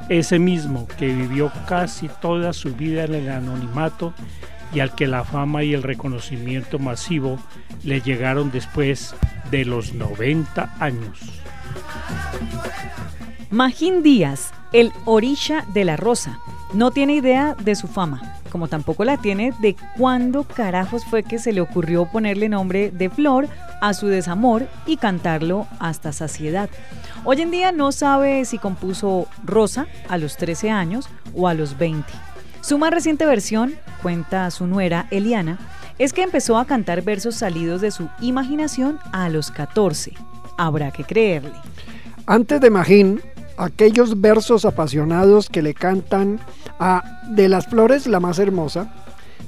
Ese 0.08 0.38
mismo 0.38 0.88
que 0.98 1.08
vivió 1.08 1.52
casi 1.68 2.08
toda 2.20 2.52
su 2.52 2.74
vida 2.74 3.04
en 3.04 3.14
el 3.14 3.28
anonimato 3.28 4.12
y 4.72 4.80
al 4.80 4.94
que 4.94 5.06
la 5.06 5.24
fama 5.24 5.62
y 5.62 5.74
el 5.74 5.82
reconocimiento 5.82 6.78
masivo 6.78 7.38
le 7.84 8.00
llegaron 8.00 8.50
después 8.50 9.14
de 9.50 9.64
los 9.64 9.94
90 9.94 10.74
años. 10.80 11.42
Magín 13.50 14.02
Díaz, 14.02 14.52
el 14.72 14.92
orisha 15.04 15.64
de 15.74 15.84
la 15.84 15.96
rosa, 15.96 16.38
no 16.72 16.92
tiene 16.92 17.14
idea 17.14 17.56
de 17.56 17.74
su 17.74 17.88
fama, 17.88 18.39
como 18.50 18.68
tampoco 18.68 19.04
la 19.04 19.16
tiene 19.16 19.52
de 19.60 19.76
cuándo 19.96 20.44
carajos 20.44 21.04
fue 21.04 21.22
que 21.22 21.38
se 21.38 21.52
le 21.52 21.60
ocurrió 21.60 22.06
ponerle 22.06 22.48
nombre 22.48 22.90
de 22.90 23.08
flor 23.08 23.48
a 23.80 23.94
su 23.94 24.08
desamor 24.08 24.66
y 24.86 24.96
cantarlo 24.96 25.66
hasta 25.78 26.12
saciedad. 26.12 26.68
Hoy 27.24 27.40
en 27.40 27.50
día 27.50 27.72
no 27.72 27.92
sabe 27.92 28.44
si 28.44 28.58
compuso 28.58 29.26
Rosa 29.44 29.86
a 30.08 30.18
los 30.18 30.36
13 30.36 30.70
años 30.70 31.08
o 31.34 31.48
a 31.48 31.54
los 31.54 31.78
20. 31.78 32.12
Su 32.60 32.76
más 32.76 32.90
reciente 32.90 33.24
versión, 33.24 33.74
cuenta 34.02 34.50
su 34.50 34.66
nuera 34.66 35.06
Eliana, 35.10 35.58
es 35.98 36.12
que 36.12 36.22
empezó 36.22 36.58
a 36.58 36.64
cantar 36.64 37.02
versos 37.02 37.34
salidos 37.34 37.80
de 37.80 37.90
su 37.90 38.08
imaginación 38.20 38.98
a 39.12 39.28
los 39.28 39.50
14. 39.50 40.12
Habrá 40.56 40.90
que 40.90 41.04
creerle. 41.04 41.52
Antes 42.26 42.60
de 42.60 42.70
Magín, 42.70 43.20
aquellos 43.60 44.22
versos 44.22 44.64
apasionados 44.64 45.50
que 45.50 45.60
le 45.60 45.74
cantan 45.74 46.40
a 46.78 47.20
De 47.28 47.48
las 47.48 47.66
Flores 47.66 48.06
la 48.06 48.18
más 48.18 48.38
hermosa, 48.38 48.92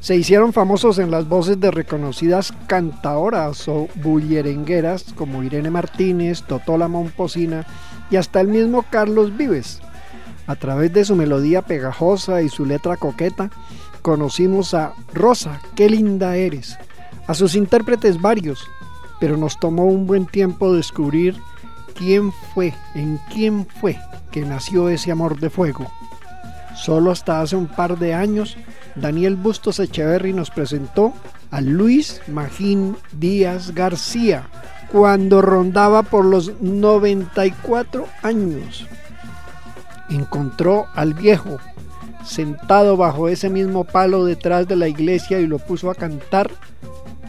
se 0.00 0.16
hicieron 0.16 0.52
famosos 0.52 0.98
en 0.98 1.10
las 1.10 1.28
voces 1.28 1.58
de 1.60 1.70
reconocidas 1.70 2.52
cantaoras 2.66 3.66
o 3.68 3.88
bullerengueras 3.96 5.14
como 5.16 5.42
Irene 5.42 5.70
Martínez, 5.70 6.42
Totola 6.42 6.88
Momposina 6.88 7.64
y 8.10 8.16
hasta 8.16 8.42
el 8.42 8.48
mismo 8.48 8.84
Carlos 8.90 9.34
Vives. 9.34 9.80
A 10.46 10.56
través 10.56 10.92
de 10.92 11.04
su 11.06 11.16
melodía 11.16 11.62
pegajosa 11.62 12.42
y 12.42 12.50
su 12.50 12.66
letra 12.66 12.98
coqueta, 12.98 13.50
conocimos 14.02 14.74
a 14.74 14.92
Rosa, 15.14 15.60
qué 15.74 15.88
linda 15.88 16.36
eres, 16.36 16.76
a 17.28 17.34
sus 17.34 17.54
intérpretes 17.54 18.20
varios, 18.20 18.62
pero 19.20 19.38
nos 19.38 19.58
tomó 19.58 19.86
un 19.86 20.06
buen 20.06 20.26
tiempo 20.26 20.74
descubrir 20.74 21.36
quién 22.02 22.32
fue, 22.32 22.74
en 22.96 23.20
quién 23.32 23.64
fue 23.80 23.96
que 24.32 24.40
nació 24.40 24.88
ese 24.88 25.12
amor 25.12 25.38
de 25.38 25.50
fuego. 25.50 25.88
Solo 26.74 27.12
hasta 27.12 27.40
hace 27.40 27.54
un 27.54 27.68
par 27.68 27.96
de 27.96 28.12
años, 28.12 28.56
Daniel 28.96 29.36
Bustos 29.36 29.78
Echeverry 29.78 30.32
nos 30.32 30.50
presentó 30.50 31.12
a 31.52 31.60
Luis 31.60 32.20
Magín 32.26 32.96
Díaz 33.12 33.72
García, 33.72 34.48
cuando 34.90 35.42
rondaba 35.42 36.02
por 36.02 36.24
los 36.24 36.60
94 36.60 38.06
años. 38.22 38.88
Encontró 40.10 40.88
al 40.94 41.14
viejo 41.14 41.58
sentado 42.24 42.96
bajo 42.96 43.28
ese 43.28 43.48
mismo 43.48 43.84
palo 43.84 44.24
detrás 44.24 44.66
de 44.66 44.74
la 44.74 44.88
iglesia 44.88 45.38
y 45.38 45.46
lo 45.46 45.60
puso 45.60 45.88
a 45.88 45.94
cantar 45.94 46.50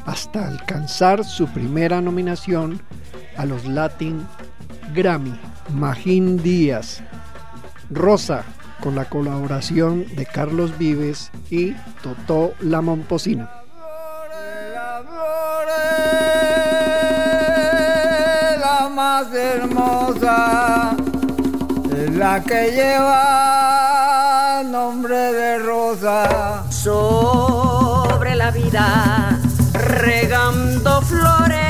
hasta 0.07 0.47
alcanzar 0.47 1.23
su 1.23 1.45
primera 1.47 2.01
nominación 2.01 2.81
a 3.37 3.45
los 3.45 3.65
Latin 3.65 4.25
Grammy. 4.93 5.33
Magín 5.73 6.41
Díaz, 6.43 7.01
Rosa, 7.89 8.43
con 8.81 8.95
la 8.95 9.05
colaboración 9.05 10.05
de 10.15 10.25
Carlos 10.25 10.77
Vives 10.77 11.31
y 11.49 11.73
Totó 12.01 12.53
La 12.59 12.81
Momposina. 12.81 13.49
la 18.59 18.89
más 18.89 19.33
hermosa 19.33 20.95
la 22.13 22.41
que 22.41 22.71
lleva 22.71 24.61
nombre 24.65 25.15
de 25.15 25.59
rosa. 25.59 26.63
sobre 26.69 28.35
la 28.35 28.51
vida, 28.51 29.39
regando 29.73 31.01
flores, 31.01 31.62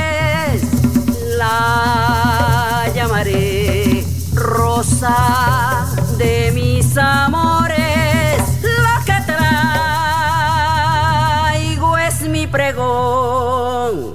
de 6.18 6.50
mis 6.52 6.96
amores. 6.96 8.42
Lo 8.60 9.04
que 9.04 9.14
traigo 11.54 11.96
es 11.96 12.22
mi 12.22 12.48
pregón. 12.48 14.13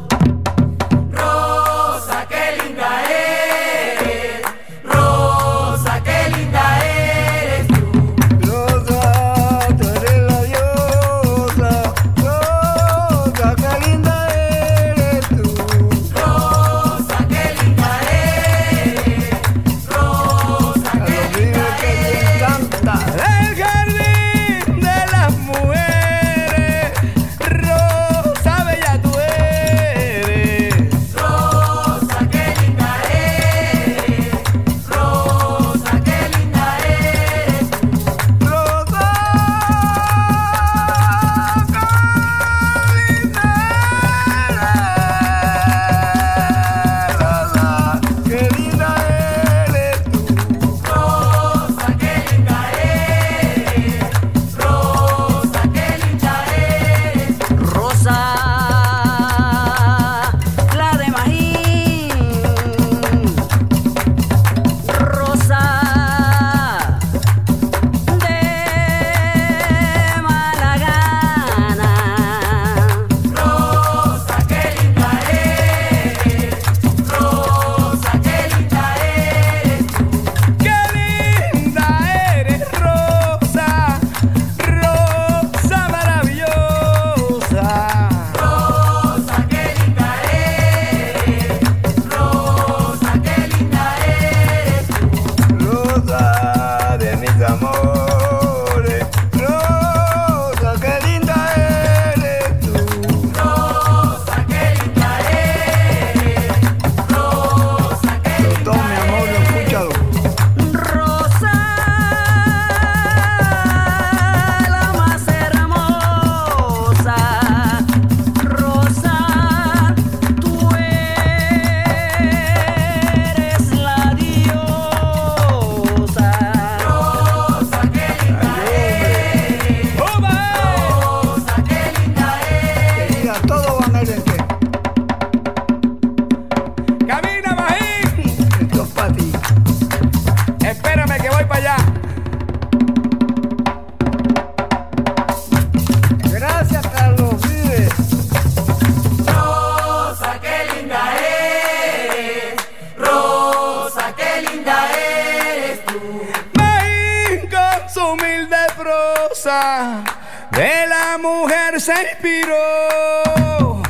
Se 161.80 161.94
inspiró. 162.12 163.82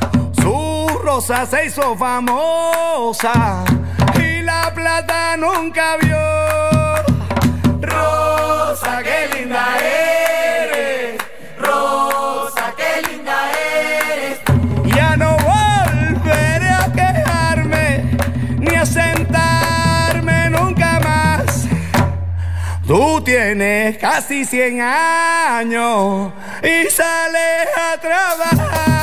Su 0.41 0.87
rosa 1.03 1.45
se 1.45 1.65
hizo 1.65 1.95
famosa 1.97 3.63
y 4.15 4.41
la 4.43 4.71
plata 4.73 5.35
nunca 5.37 5.97
vio. 5.97 6.17
Rosa, 7.81 9.01
qué 9.03 9.29
linda 9.37 9.77
eres. 9.79 11.17
Tú 22.89 23.21
tienes 23.21 23.99
casi 23.99 24.43
100 24.43 24.81
años 24.81 26.33
y 26.63 26.89
sales 26.89 27.67
a 27.77 28.01
trabajar. 28.01 28.98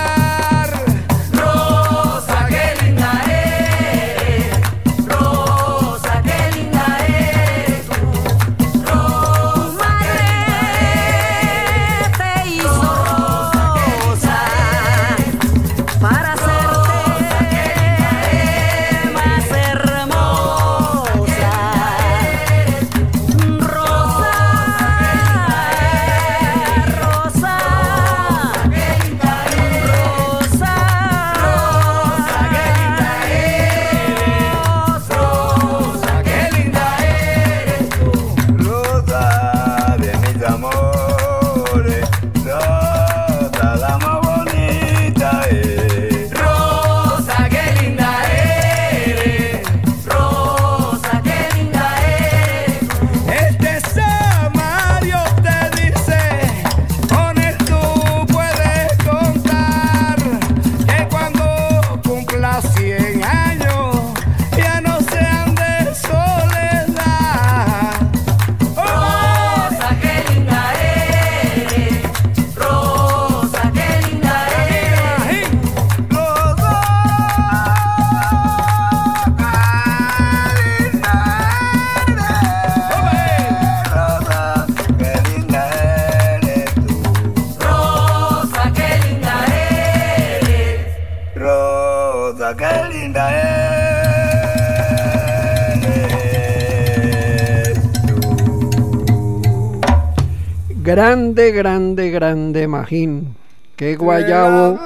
Grande, 100.87 101.51
grande, 101.51 102.11
grande 102.11 102.69
Magín. 102.69 103.35
Qué 103.75 103.97
guayabo. 103.97 104.79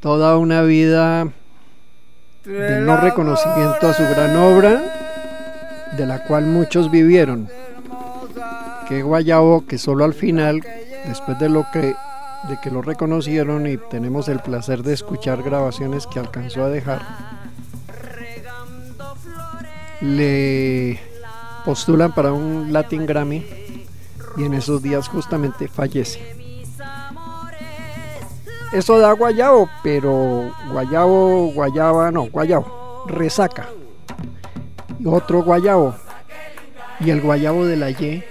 Toda 0.00 0.38
una 0.38 0.62
vida 0.62 1.28
de 2.46 2.80
no 2.80 2.96
reconocimiento 2.96 3.88
a 3.88 3.92
su 3.92 4.02
gran 4.04 4.34
obra, 4.34 4.80
de 5.94 6.06
la 6.06 6.24
cual 6.24 6.46
muchos 6.46 6.90
vivieron. 6.90 7.50
Qué 8.88 9.02
guayabo 9.02 9.66
que 9.66 9.76
solo 9.76 10.06
al 10.06 10.14
final, 10.14 10.62
después 11.06 11.38
de 11.38 11.50
lo 11.50 11.66
que 11.70 11.94
de 12.48 12.58
que 12.62 12.70
lo 12.70 12.80
reconocieron 12.80 13.66
y 13.66 13.76
tenemos 13.76 14.28
el 14.28 14.40
placer 14.40 14.82
de 14.82 14.94
escuchar 14.94 15.42
grabaciones 15.42 16.06
que 16.06 16.18
alcanzó 16.18 16.64
a 16.64 16.70
dejar, 16.70 17.02
le 20.00 20.98
postulan 21.66 22.12
para 22.14 22.32
un 22.32 22.72
Latin 22.72 23.04
Grammy 23.04 23.61
y 24.36 24.44
en 24.44 24.54
esos 24.54 24.82
días 24.82 25.08
justamente 25.08 25.68
fallece. 25.68 26.20
Eso 28.72 28.98
da 28.98 29.12
guayabo, 29.12 29.68
pero 29.82 30.50
guayabo, 30.70 31.52
guayaba, 31.52 32.10
no, 32.10 32.24
guayabo, 32.30 33.04
resaca. 33.06 33.66
Y 34.98 35.06
otro 35.06 35.42
guayabo. 35.42 35.94
Y 37.00 37.10
el 37.10 37.20
guayabo 37.20 37.66
de 37.66 37.76
la 37.76 37.90
Y. 37.90 38.24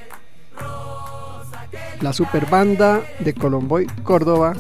La 1.99 2.13
superbanda 2.13 3.01
de 3.19 3.35
Colomboy 3.35 3.85
Córdoba 4.01 4.53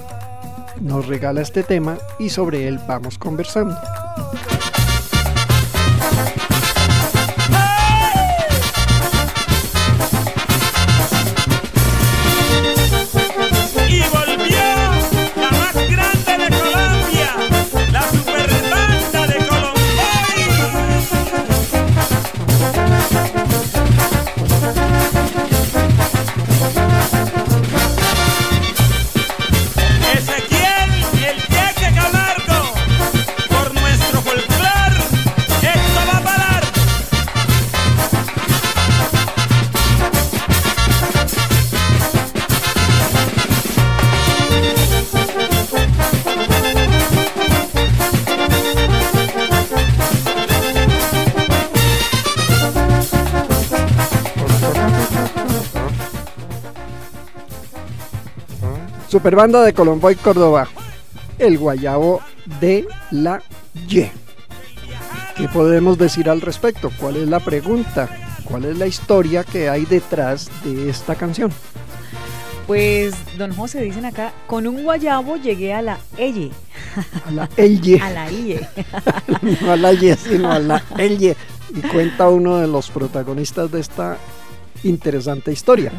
nos 0.79 1.07
regala 1.07 1.41
este 1.41 1.63
tema 1.63 1.97
y 2.19 2.29
sobre 2.29 2.67
él 2.67 2.79
vamos 2.87 3.17
conversando. 3.17 3.75
Superbanda 59.21 59.61
de 59.61 59.73
Colomboy 59.73 60.15
Córdoba. 60.15 60.67
El 61.37 61.59
guayabo 61.59 62.21
de 62.59 62.87
la 63.11 63.43
Y. 63.87 64.05
¿Qué 65.37 65.47
podemos 65.53 65.99
decir 65.99 66.27
al 66.27 66.41
respecto? 66.41 66.89
¿Cuál 66.99 67.17
es 67.17 67.27
la 67.27 67.39
pregunta? 67.39 68.09
¿Cuál 68.45 68.65
es 68.65 68.79
la 68.79 68.87
historia 68.87 69.43
que 69.43 69.69
hay 69.69 69.85
detrás 69.85 70.49
de 70.63 70.89
esta 70.89 71.13
canción? 71.13 71.51
Pues, 72.65 73.13
don 73.37 73.53
José, 73.53 73.83
dicen 73.83 74.05
acá, 74.05 74.33
con 74.47 74.65
un 74.65 74.81
guayabo 74.81 75.35
llegué 75.35 75.71
a 75.75 75.83
la 75.83 75.99
Elle. 76.17 76.49
A 77.27 77.29
la 77.29 77.49
Elle. 77.57 77.99
A 78.01 78.09
la 78.09 78.31
IE. 78.31 78.67
no 79.61 79.71
a 79.71 79.77
la 79.77 79.93
Y, 79.93 80.15
sino 80.15 80.51
a 80.51 80.57
la 80.57 80.83
Elle. 80.97 81.37
Y 81.69 81.81
cuenta 81.89 82.27
uno 82.27 82.57
de 82.57 82.65
los 82.65 82.89
protagonistas 82.89 83.71
de 83.71 83.81
esta 83.81 84.17
interesante 84.83 85.51
historia. 85.51 85.91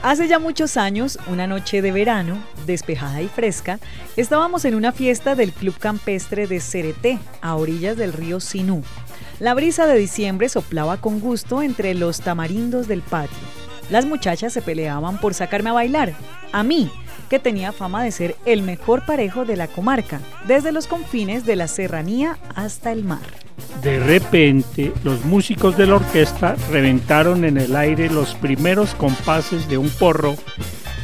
Hace 0.00 0.28
ya 0.28 0.38
muchos 0.38 0.76
años, 0.76 1.18
una 1.26 1.48
noche 1.48 1.82
de 1.82 1.90
verano, 1.90 2.38
despejada 2.66 3.20
y 3.20 3.26
fresca, 3.26 3.80
estábamos 4.16 4.64
en 4.64 4.76
una 4.76 4.92
fiesta 4.92 5.34
del 5.34 5.52
Club 5.52 5.76
Campestre 5.76 6.46
de 6.46 6.60
Cereté, 6.60 7.18
a 7.40 7.56
orillas 7.56 7.96
del 7.96 8.12
río 8.12 8.38
Sinú. 8.38 8.84
La 9.40 9.54
brisa 9.54 9.88
de 9.88 9.98
diciembre 9.98 10.48
soplaba 10.48 10.98
con 10.98 11.18
gusto 11.18 11.62
entre 11.62 11.94
los 11.94 12.20
tamarindos 12.20 12.86
del 12.86 13.02
patio. 13.02 13.36
Las 13.90 14.06
muchachas 14.06 14.52
se 14.52 14.62
peleaban 14.62 15.20
por 15.20 15.34
sacarme 15.34 15.70
a 15.70 15.74
bailar. 15.74 16.12
A 16.52 16.62
mí, 16.62 16.92
que 17.28 17.38
tenía 17.38 17.72
fama 17.72 18.02
de 18.02 18.12
ser 18.12 18.36
el 18.44 18.62
mejor 18.62 19.04
parejo 19.04 19.44
de 19.44 19.56
la 19.56 19.68
comarca, 19.68 20.20
desde 20.46 20.72
los 20.72 20.86
confines 20.86 21.44
de 21.44 21.56
la 21.56 21.68
serranía 21.68 22.38
hasta 22.54 22.92
el 22.92 23.04
mar. 23.04 23.20
De 23.82 24.00
repente, 24.00 24.92
los 25.04 25.24
músicos 25.24 25.76
de 25.76 25.86
la 25.86 25.96
orquesta 25.96 26.56
reventaron 26.70 27.44
en 27.44 27.58
el 27.58 27.76
aire 27.76 28.08
los 28.08 28.34
primeros 28.34 28.94
compases 28.94 29.68
de 29.68 29.78
un 29.78 29.88
porro 29.90 30.36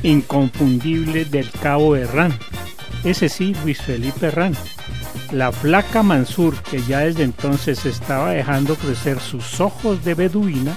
inconfundible 0.03 1.25
del 1.25 1.51
cabo 1.51 1.97
Herrán. 1.97 2.37
Ese 3.05 3.29
sí, 3.29 3.55
Luis 3.63 3.81
Felipe 3.81 4.27
Herrán. 4.27 4.55
La 5.33 5.53
flaca 5.53 6.03
Mansur, 6.03 6.55
que 6.63 6.83
ya 6.83 7.01
desde 7.01 7.25
entonces 7.25 7.87
estaba 7.87 8.31
dejando 8.31 8.77
crecer 8.77 9.21
sus 9.21 9.61
ojos 9.61 10.05
de 10.05 10.15
beduina, 10.15 10.77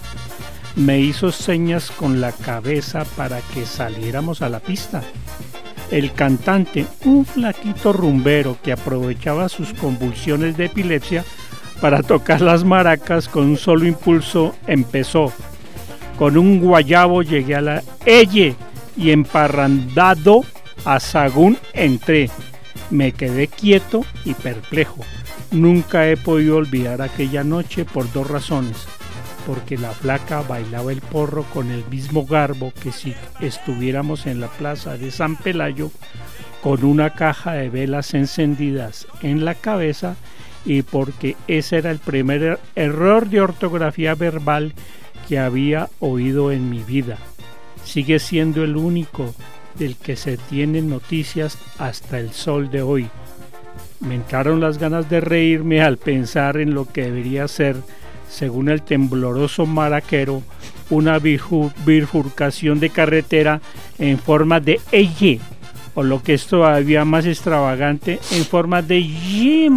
me 0.77 0.99
hizo 0.99 1.31
señas 1.31 1.89
con 1.89 2.21
la 2.21 2.31
cabeza 2.31 3.03
para 3.17 3.41
que 3.41 3.65
saliéramos 3.65 4.43
a 4.43 4.49
la 4.49 4.59
pista. 4.59 5.01
El 5.89 6.13
cantante, 6.13 6.85
un 7.03 7.25
flaquito 7.25 7.93
rumbero 7.93 8.57
que 8.61 8.71
aprovechaba 8.71 9.49
sus 9.49 9.73
convulsiones 9.73 10.55
de 10.55 10.65
epilepsia 10.65 11.25
para 11.81 12.03
tocar 12.03 12.41
las 12.41 12.63
maracas 12.63 13.27
con 13.27 13.45
un 13.45 13.57
solo 13.57 13.87
impulso, 13.87 14.55
empezó. 14.67 15.33
Con 16.19 16.37
un 16.37 16.59
guayabo 16.59 17.23
llegué 17.23 17.55
a 17.55 17.61
la 17.61 17.83
Elle 18.05 18.55
y 18.95 19.11
emparrandado 19.11 20.43
a 20.85 20.99
Sagún 20.99 21.57
entré. 21.73 22.29
Me 22.91 23.13
quedé 23.13 23.47
quieto 23.47 24.05
y 24.25 24.35
perplejo. 24.35 25.03
Nunca 25.51 26.07
he 26.07 26.17
podido 26.17 26.57
olvidar 26.57 27.01
aquella 27.01 27.43
noche 27.43 27.83
por 27.83 28.11
dos 28.11 28.29
razones. 28.29 28.87
Porque 29.47 29.77
la 29.77 29.91
flaca 29.91 30.41
bailaba 30.41 30.91
el 30.91 30.99
porro 31.01 31.43
con 31.43 31.71
el 31.71 31.83
mismo 31.89 32.25
garbo 32.25 32.73
que 32.83 32.91
si 32.91 33.15
estuviéramos 33.39 34.27
en 34.27 34.41
la 34.41 34.49
plaza 34.49 34.97
de 34.97 35.09
San 35.09 35.37
Pelayo 35.37 35.89
con 36.61 36.83
una 36.83 37.11
caja 37.13 37.53
de 37.53 37.69
velas 37.69 38.13
encendidas 38.13 39.07
en 39.21 39.45
la 39.45 39.55
cabeza 39.55 40.17
y 40.65 40.81
porque 40.81 41.37
ese 41.47 41.77
era 41.77 41.91
el 41.91 41.99
primer 41.99 42.41
er- 42.41 42.59
error 42.75 43.29
de 43.29 43.39
ortografía 43.39 44.15
verbal 44.15 44.73
que 45.29 45.39
había 45.39 45.87
oído 46.01 46.51
en 46.51 46.69
mi 46.69 46.83
vida. 46.83 47.17
Sigue 47.85 48.19
siendo 48.19 48.65
el 48.65 48.75
único 48.75 49.33
del 49.75 49.95
que 49.95 50.17
se 50.17 50.35
tienen 50.35 50.89
noticias 50.89 51.57
hasta 51.77 52.19
el 52.19 52.31
sol 52.33 52.69
de 52.69 52.81
hoy. 52.81 53.07
Me 54.01 54.15
entraron 54.15 54.59
las 54.59 54.77
ganas 54.77 55.09
de 55.09 55.21
reírme 55.21 55.81
al 55.81 55.97
pensar 55.97 56.57
en 56.57 56.73
lo 56.73 56.85
que 56.85 57.03
debería 57.03 57.47
ser, 57.47 57.77
según 58.29 58.69
el 58.69 58.81
tembloroso 58.81 59.65
maraquero, 59.65 60.43
una 60.89 61.19
bifurcación 61.19 62.79
de 62.79 62.89
carretera 62.89 63.61
en 63.99 64.17
forma 64.17 64.59
de 64.59 64.79
Y, 64.91 65.39
o 65.95 66.03
lo 66.03 66.21
que 66.21 66.33
es 66.33 66.47
todavía 66.47 67.05
más 67.05 67.25
extravagante, 67.25 68.19
en 68.31 68.45
forma 68.45 68.81
de 68.81 68.99
Y, 68.99 69.69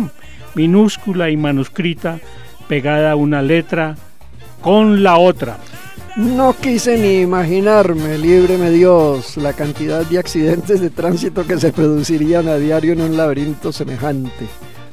minúscula 0.54 1.30
y 1.30 1.36
manuscrita, 1.36 2.20
pegada 2.68 3.12
a 3.12 3.16
una 3.16 3.42
letra 3.42 3.96
con 4.60 5.02
la 5.02 5.16
otra. 5.16 5.58
No 6.16 6.54
quise 6.56 6.98
ni 6.98 7.20
imaginarme, 7.20 8.18
líbreme 8.18 8.70
Dios, 8.70 9.36
la 9.36 9.52
cantidad 9.52 10.04
de 10.04 10.18
accidentes 10.18 10.80
de 10.80 10.90
tránsito 10.90 11.46
que 11.46 11.58
se 11.58 11.72
producirían 11.72 12.48
a 12.48 12.56
diario 12.56 12.92
en 12.92 13.00
un 13.00 13.16
laberinto 13.16 13.72
semejante. 13.72 14.46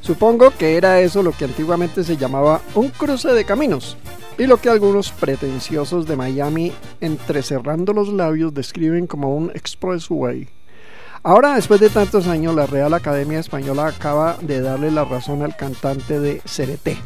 Supongo 0.07 0.51
que 0.51 0.77
era 0.77 1.01
eso 1.01 1.21
lo 1.21 1.33
que 1.33 1.43
antiguamente 1.43 2.01
se 2.01 2.15
llamaba 2.15 2.61
un 2.75 2.87
cruce 2.87 3.33
de 3.33 3.43
caminos, 3.43 3.97
y 4.37 4.45
lo 4.45 4.55
que 4.55 4.69
algunos 4.69 5.11
pretenciosos 5.11 6.07
de 6.07 6.15
Miami, 6.15 6.71
entrecerrando 7.01 7.91
los 7.91 8.07
labios, 8.07 8.53
describen 8.53 9.05
como 9.05 9.35
un 9.35 9.51
expressway. 9.53 10.47
Ahora, 11.23 11.55
después 11.55 11.81
de 11.81 11.89
tantos 11.89 12.27
años, 12.27 12.55
la 12.55 12.67
Real 12.67 12.93
Academia 12.93 13.39
Española 13.39 13.87
acaba 13.87 14.37
de 14.39 14.61
darle 14.61 14.91
la 14.91 15.03
razón 15.03 15.43
al 15.43 15.57
cantante 15.57 16.21
de 16.21 16.41
Cereté. 16.45 16.97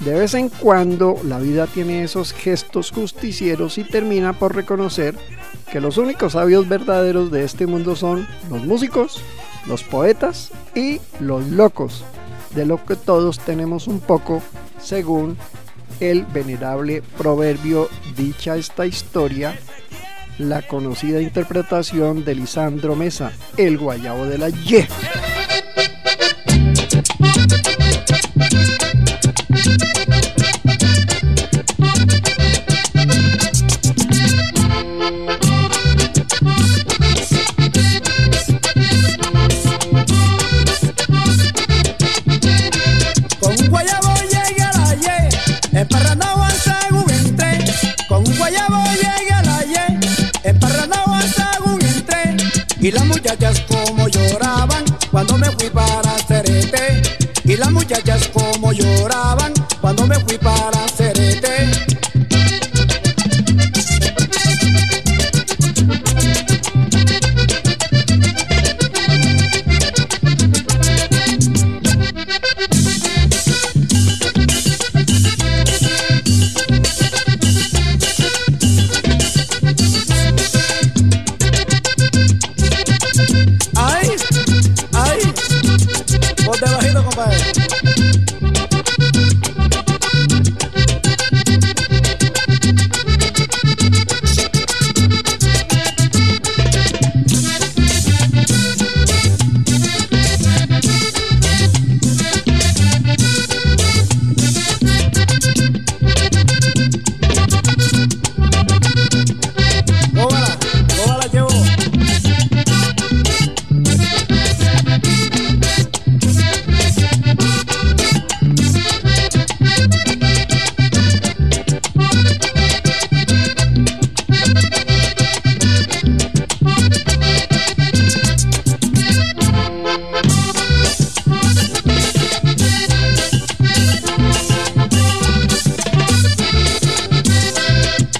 De 0.00 0.12
vez 0.12 0.34
en 0.34 0.50
cuando 0.50 1.16
la 1.24 1.38
vida 1.38 1.66
tiene 1.66 2.04
esos 2.04 2.34
gestos 2.34 2.90
justicieros 2.90 3.78
y 3.78 3.84
termina 3.84 4.34
por 4.34 4.54
reconocer 4.54 5.16
que 5.72 5.80
los 5.80 5.96
únicos 5.96 6.34
sabios 6.34 6.68
verdaderos 6.68 7.30
de 7.30 7.44
este 7.44 7.66
mundo 7.66 7.96
son 7.96 8.28
los 8.50 8.62
músicos, 8.66 9.22
los 9.66 9.82
poetas 9.82 10.52
y 10.74 11.00
los 11.18 11.46
locos, 11.46 12.04
de 12.56 12.66
lo 12.66 12.84
que 12.84 12.96
todos 12.96 13.38
tenemos 13.38 13.86
un 13.86 14.00
poco 14.00 14.42
según 14.80 15.36
el 16.00 16.24
venerable 16.24 17.02
proverbio 17.16 17.88
dicha 18.16 18.56
esta 18.56 18.86
historia, 18.86 19.56
la 20.38 20.62
conocida 20.62 21.20
interpretación 21.20 22.24
de 22.24 22.34
Lisandro 22.34 22.96
Mesa, 22.96 23.32
el 23.56 23.78
guayabo 23.78 24.26
de 24.26 24.38
la 24.38 24.48
Y. 24.48 24.86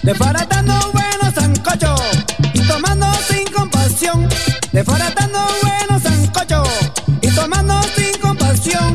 Desbaratando 0.06 0.72
buenos 0.92 1.34
sancochos 1.34 2.00
y 2.54 2.60
tomando 2.60 3.12
sin 3.28 3.44
compasión. 3.52 4.28
Desbaratando 4.70 5.40
buenos 5.60 6.00
sancochos 6.00 6.68
y 7.20 7.28
tomando 7.30 7.82
sin 7.96 8.16
compasión. 8.20 8.94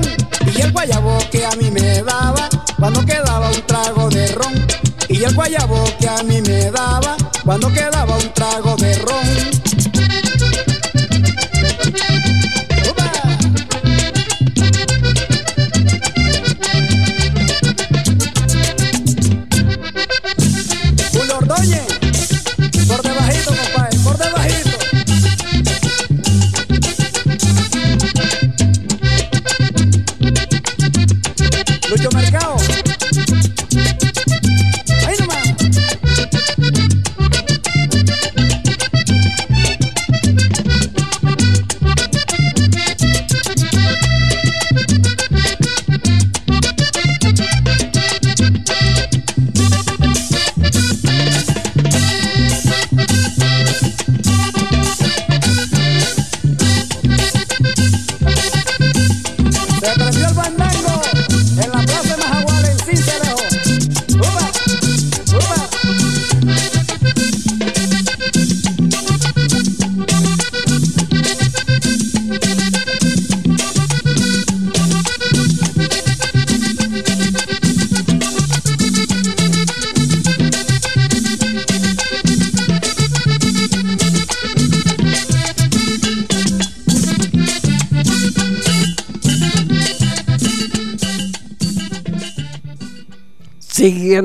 Y 0.56 0.62
el 0.62 0.72
guayabo 0.72 1.18
que 1.30 1.46
a 1.46 1.52
mí 1.58 1.70
me 1.70 2.02
daba 2.02 2.48
cuando 2.80 3.06
quedaba 3.06 3.50
un 3.50 3.62
trago 3.68 4.10
de 4.10 4.26
ron. 4.32 4.54
Y 5.10 5.22
el 5.26 5.36
guayabo 5.36 5.84
que 6.00 6.08
a 6.08 6.24
mí 6.24 6.42
me 6.44 6.72
daba 6.72 7.18
cuando 7.44 7.68
quedaba 7.74 8.16
un 8.16 8.34
trago 8.34 8.78
de 8.78 8.96
ron. 9.00 9.11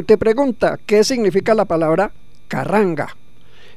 Pregunta. 0.04 0.78
¿Qué 0.84 1.04
significa 1.04 1.54
la 1.54 1.64
palabra 1.64 2.12
carranga? 2.48 3.16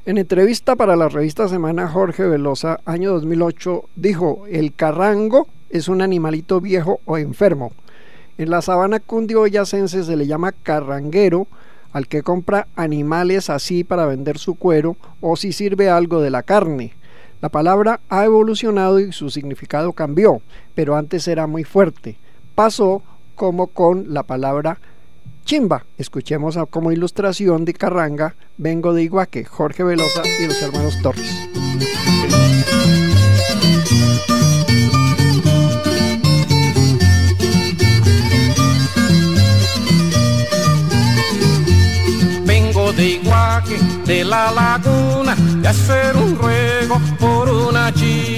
En 0.04 0.18
entrevista 0.18 0.76
para 0.76 0.94
la 0.94 1.08
revista 1.08 1.48
Semana 1.48 1.88
Jorge 1.88 2.24
Velosa, 2.24 2.80
año 2.84 3.12
2008, 3.12 3.84
dijo, 3.96 4.44
el 4.50 4.74
carrango 4.74 5.48
es 5.70 5.88
un 5.88 6.02
animalito 6.02 6.60
viejo 6.60 7.00
o 7.06 7.16
enfermo. 7.16 7.72
En 8.36 8.50
la 8.50 8.60
sabana 8.60 9.00
cundiboyacense 9.00 10.04
se 10.04 10.16
le 10.16 10.26
llama 10.26 10.52
carranguero 10.52 11.46
al 11.92 12.06
que 12.06 12.22
compra 12.22 12.68
animales 12.76 13.48
así 13.48 13.82
para 13.82 14.04
vender 14.04 14.36
su 14.36 14.56
cuero 14.56 14.96
o 15.22 15.36
si 15.36 15.52
sirve 15.52 15.88
algo 15.88 16.20
de 16.20 16.30
la 16.30 16.42
carne. 16.42 16.92
La 17.40 17.48
palabra 17.48 18.00
ha 18.10 18.26
evolucionado 18.26 19.00
y 19.00 19.12
su 19.12 19.30
significado 19.30 19.94
cambió, 19.94 20.42
pero 20.74 20.96
antes 20.96 21.26
era 21.28 21.46
muy 21.46 21.64
fuerte. 21.64 22.18
Pasó 22.54 23.02
como 23.34 23.68
con 23.68 24.12
la 24.12 24.24
palabra 24.24 24.78
chimba. 25.44 25.84
Escuchemos 25.98 26.56
a- 26.56 26.66
como 26.66 26.92
ilustración 26.92 27.64
de 27.64 27.74
Carranga, 27.74 28.34
Vengo 28.56 28.92
de 28.94 29.02
Iguaque, 29.02 29.44
Jorge 29.44 29.82
Velosa 29.84 30.22
y 30.40 30.46
los 30.46 30.60
hermanos 30.62 31.00
Torres. 31.02 31.30
Vengo 42.44 42.92
de 42.92 43.06
Iguaque, 43.10 43.78
de 44.06 44.24
la 44.24 44.50
laguna, 44.52 45.34
de 45.34 45.68
hacer 45.68 46.16
un 46.16 46.36
ruego 46.36 47.00
por 47.18 47.48
una 47.48 47.92
china. 47.94 48.29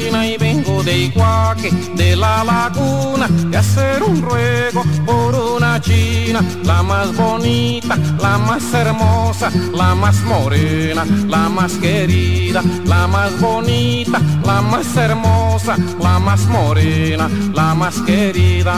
Y 0.92 0.94
de 0.94 0.98
Iguaque, 1.04 1.70
de 1.96 2.16
la 2.16 2.44
laguna, 2.44 3.26
de 3.26 3.56
hacer 3.56 4.02
un 4.02 4.20
ruego 4.20 4.82
por 5.06 5.34
una 5.34 5.80
china. 5.80 6.42
La 6.64 6.82
más 6.82 7.16
bonita, 7.16 7.96
la 8.20 8.36
más 8.36 8.74
hermosa, 8.74 9.50
la 9.72 9.94
más 9.94 10.22
morena, 10.24 11.06
la 11.28 11.48
más 11.48 11.72
querida. 11.74 12.62
La 12.84 13.06
más 13.06 13.40
bonita, 13.40 14.20
la 14.44 14.60
más 14.60 14.94
hermosa, 14.94 15.78
la 15.98 16.18
más 16.18 16.46
morena, 16.48 17.26
la 17.54 17.74
más 17.74 17.98
querida. 18.02 18.74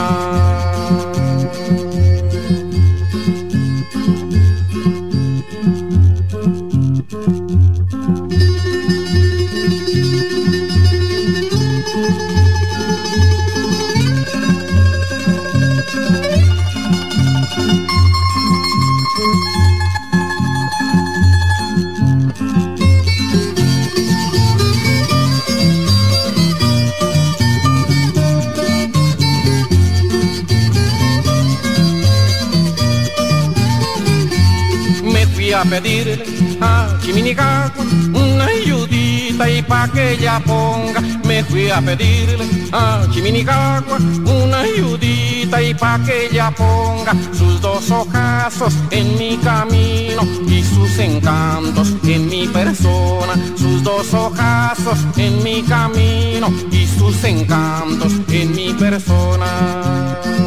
A 35.55 35.65
pedirle 35.65 36.25
a 36.61 36.99
Chiminicagua 37.01 37.85
una 38.13 38.47
ayudita 38.47 39.49
y 39.49 39.63
pa' 39.63 39.89
que 39.89 40.13
ella 40.13 40.41
ponga. 40.45 41.01
Me 41.25 41.45
fui 41.45 41.71
a 41.71 41.81
pedirle 41.81 42.45
a 42.73 43.07
Chiminicagua 43.13 43.99
una 44.25 44.61
ayudita 44.61 45.63
y 45.63 45.75
pa' 45.75 46.01
que 46.05 46.27
ella 46.27 46.51
ponga 46.51 47.15
sus 47.33 47.61
dos 47.61 47.91
ojazos 47.91 48.75
en 48.91 49.17
mi 49.17 49.37
camino 49.39 50.23
y 50.49 50.63
sus 50.63 50.99
encantos 50.99 51.95
en 52.03 52.29
mi 52.29 52.49
persona. 52.49 53.35
Sus 53.57 53.83
dos 53.83 54.13
ojazos 54.13 54.99
en 55.17 55.43
mi 55.43 55.63
camino 55.63 56.49
y 56.73 56.87
sus 56.87 57.23
encantos 57.25 58.13
en 58.29 58.53
mi 58.57 58.73
persona. 58.75 60.44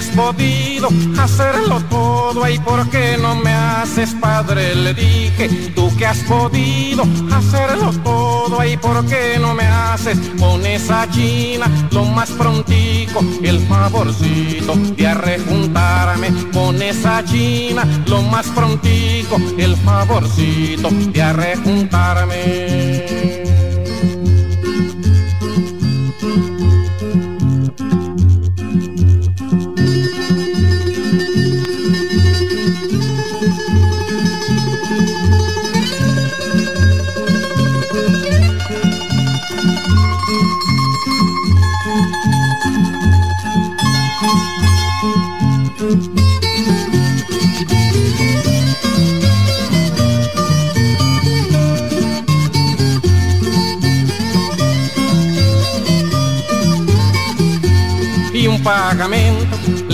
Has 0.00 0.08
podido 0.16 0.88
hacerlo 1.18 1.78
todo, 1.90 2.42
ay, 2.42 2.58
¿por 2.60 2.88
qué 2.88 3.18
no 3.20 3.34
me 3.34 3.52
haces? 3.52 4.14
Padre 4.14 4.74
le 4.74 4.94
dije, 4.94 5.70
tú 5.74 5.94
que 5.96 6.06
has 6.06 6.20
podido 6.20 7.04
hacerlo 7.30 7.92
todo, 8.02 8.60
ay, 8.60 8.78
¿por 8.78 9.04
qué 9.06 9.36
no 9.38 9.52
me 9.52 9.64
haces? 9.64 10.18
Con 10.38 10.64
esa 10.64 11.06
china 11.10 11.66
lo 11.90 12.06
más 12.06 12.30
prontico, 12.30 13.20
el 13.42 13.60
favorcito 13.66 14.74
de 14.96 15.06
arrejuntarme. 15.06 16.30
Con 16.52 16.80
esa 16.80 17.22
china 17.22 17.84
lo 18.06 18.22
más 18.22 18.46
prontico, 18.46 19.36
el 19.58 19.76
favorcito 19.76 20.88
de 21.12 21.22
arrejuntarme. 21.22 23.39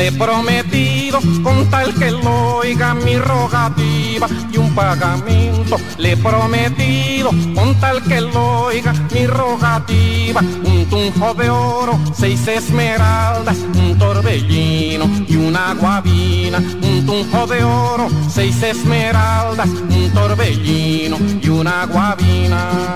Le 0.06 0.12
he 0.12 0.18
prometido 0.18 1.18
con 1.42 1.68
tal 1.68 1.92
que 1.92 2.12
lo 2.12 2.58
oiga 2.58 2.94
mi 2.94 3.16
rogativa 3.16 4.28
y 4.52 4.56
un 4.56 4.72
pagamento. 4.72 5.78
Le 5.98 6.12
he 6.12 6.16
prometido 6.16 7.30
con 7.56 7.74
tal 7.80 8.00
que 8.04 8.20
lo 8.20 8.66
oiga 8.66 8.92
mi 9.12 9.26
rogativa. 9.26 10.42
Un 10.62 10.86
tunjo 10.88 11.34
de 11.34 11.50
oro 11.50 11.98
seis 12.14 12.46
esmeraldas 12.46 13.56
un 13.74 13.98
torbellino 13.98 15.06
y 15.26 15.34
una 15.34 15.74
guabina. 15.74 16.58
Un 16.58 17.04
tunjo 17.04 17.46
de 17.48 17.64
oro 17.64 18.06
seis 18.28 18.62
esmeraldas 18.62 19.68
un 19.68 20.10
torbellino 20.14 21.18
y 21.42 21.48
una 21.48 21.84
guabina 21.86 22.94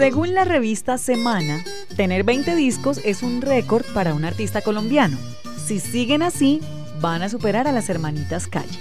Según 0.00 0.32
la 0.32 0.46
revista 0.46 0.96
Semana, 0.96 1.62
tener 1.94 2.24
20 2.24 2.56
discos 2.56 3.02
es 3.04 3.22
un 3.22 3.42
récord 3.42 3.84
para 3.92 4.14
un 4.14 4.24
artista 4.24 4.62
colombiano. 4.62 5.18
Si 5.62 5.78
siguen 5.78 6.22
así, 6.22 6.62
van 7.02 7.20
a 7.20 7.28
superar 7.28 7.68
a 7.68 7.72
las 7.72 7.90
hermanitas 7.90 8.46
Calle. 8.46 8.78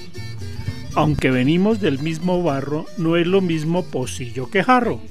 Aunque 0.96 1.30
venimos 1.30 1.82
del 1.82 2.00
mismo 2.00 2.42
barro, 2.42 2.86
no 2.98 3.18
es 3.18 3.28
lo 3.28 3.42
mismo 3.42 3.84
pocillo 3.84 4.50
que 4.50 4.64
jarro. 4.64 5.02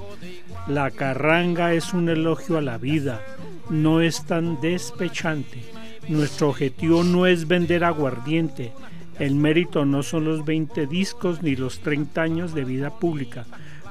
La 0.66 0.90
carranga 0.90 1.74
es 1.74 1.92
un 1.92 2.08
elogio 2.08 2.56
a 2.56 2.62
la 2.62 2.78
vida, 2.78 3.20
no 3.68 4.00
es 4.00 4.24
tan 4.24 4.62
despechante. 4.62 5.62
Nuestro 6.08 6.48
objetivo 6.48 7.04
no 7.04 7.26
es 7.26 7.46
vender 7.46 7.84
aguardiente. 7.84 8.72
El 9.18 9.34
mérito 9.34 9.84
no 9.84 10.02
son 10.02 10.24
los 10.24 10.46
20 10.46 10.86
discos 10.86 11.42
ni 11.42 11.54
los 11.54 11.80
30 11.80 12.22
años 12.22 12.54
de 12.54 12.64
vida 12.64 12.98
pública. 12.98 13.44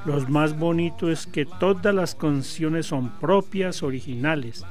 Lo 0.08 0.18
más 0.30 0.58
bonito 0.58 1.10
es 1.10 1.26
que 1.26 1.44
todas 1.44 1.94
las 1.94 2.14
canciones 2.14 2.86
son 2.86 3.10
propias, 3.20 3.82
originales. 3.82 4.64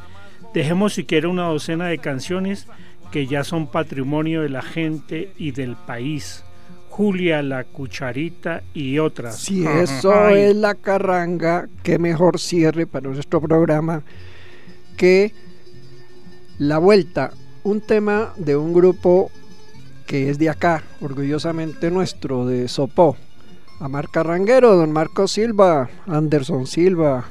Dejemos 0.51 0.95
siquiera 0.95 1.29
una 1.29 1.43
docena 1.43 1.85
de 1.85 1.99
canciones 1.99 2.65
que 3.11 3.27
ya 3.27 3.43
son 3.43 3.67
patrimonio 3.67 4.41
de 4.41 4.49
la 4.49 4.63
gente 4.63 5.31
y 5.37 5.51
del 5.51 5.75
país. 5.75 6.43
Julia, 6.89 7.43
La 7.43 7.65
Cucharita 7.65 8.63
y 8.73 8.97
otras. 8.97 9.37
Si 9.37 9.63
eso 9.63 10.11
Ay. 10.11 10.39
es 10.39 10.55
la 10.55 10.73
carranga, 10.73 11.69
qué 11.83 11.99
mejor 11.99 12.39
cierre 12.39 12.87
para 12.87 13.07
nuestro 13.07 13.39
programa 13.39 14.01
que 14.97 15.33
La 16.57 16.79
Vuelta, 16.79 17.29
un 17.63 17.81
tema 17.81 18.33
de 18.37 18.55
un 18.55 18.73
grupo 18.73 19.29
que 20.07 20.31
es 20.31 20.39
de 20.39 20.49
acá, 20.49 20.81
orgullosamente 20.99 21.91
nuestro, 21.91 22.47
de 22.47 22.67
Sopó. 22.67 23.15
Amar 23.79 24.09
Carranguero, 24.09 24.75
don 24.75 24.91
Marco 24.91 25.27
Silva, 25.27 25.89
Anderson 26.07 26.65
Silva, 26.65 27.25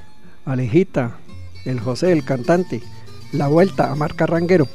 Alejita, 0.44 1.16
el 1.64 1.80
José, 1.80 2.12
el 2.12 2.24
cantante. 2.24 2.82
La 3.32 3.49
Vuelta, 3.49 3.90
Amar 3.90 4.14
Carranguero. 4.14 4.68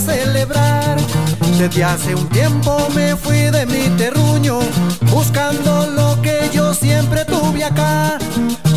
Celebrar. 0.00 0.96
Desde 1.58 1.84
hace 1.84 2.14
un 2.14 2.28
tiempo 2.28 2.76
me 2.94 3.16
fui 3.16 3.50
de 3.50 3.66
mi 3.66 3.88
terruño 3.96 4.58
buscando 5.10 5.86
lo 5.86 6.20
que 6.20 6.50
yo 6.52 6.74
siempre 6.74 7.24
tuve 7.24 7.64
acá. 7.64 8.18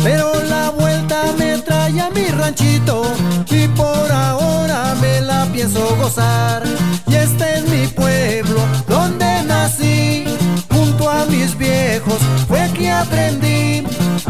Pero 0.04 0.32
la 0.48 0.70
vuelta 0.70 1.22
me 1.38 1.58
trae 1.58 2.00
a 2.00 2.10
mi 2.10 2.26
ranchito 2.28 3.02
y 3.50 3.66
por 3.68 4.10
ahora 4.12 4.94
me 5.00 5.20
la 5.20 5.46
pienso 5.46 5.96
gozar. 5.96 6.62
Y 7.06 7.14
este 7.14 7.58
es 7.58 7.68
mi 7.68 7.86
pueblo 7.88 8.60
donde 8.86 9.42
nací, 9.42 10.24
junto 10.70 11.10
a 11.10 11.24
mis 11.26 11.56
viejos 11.56 12.18
fue 12.46 12.70
que 12.74 12.90
aprendí 12.90 13.84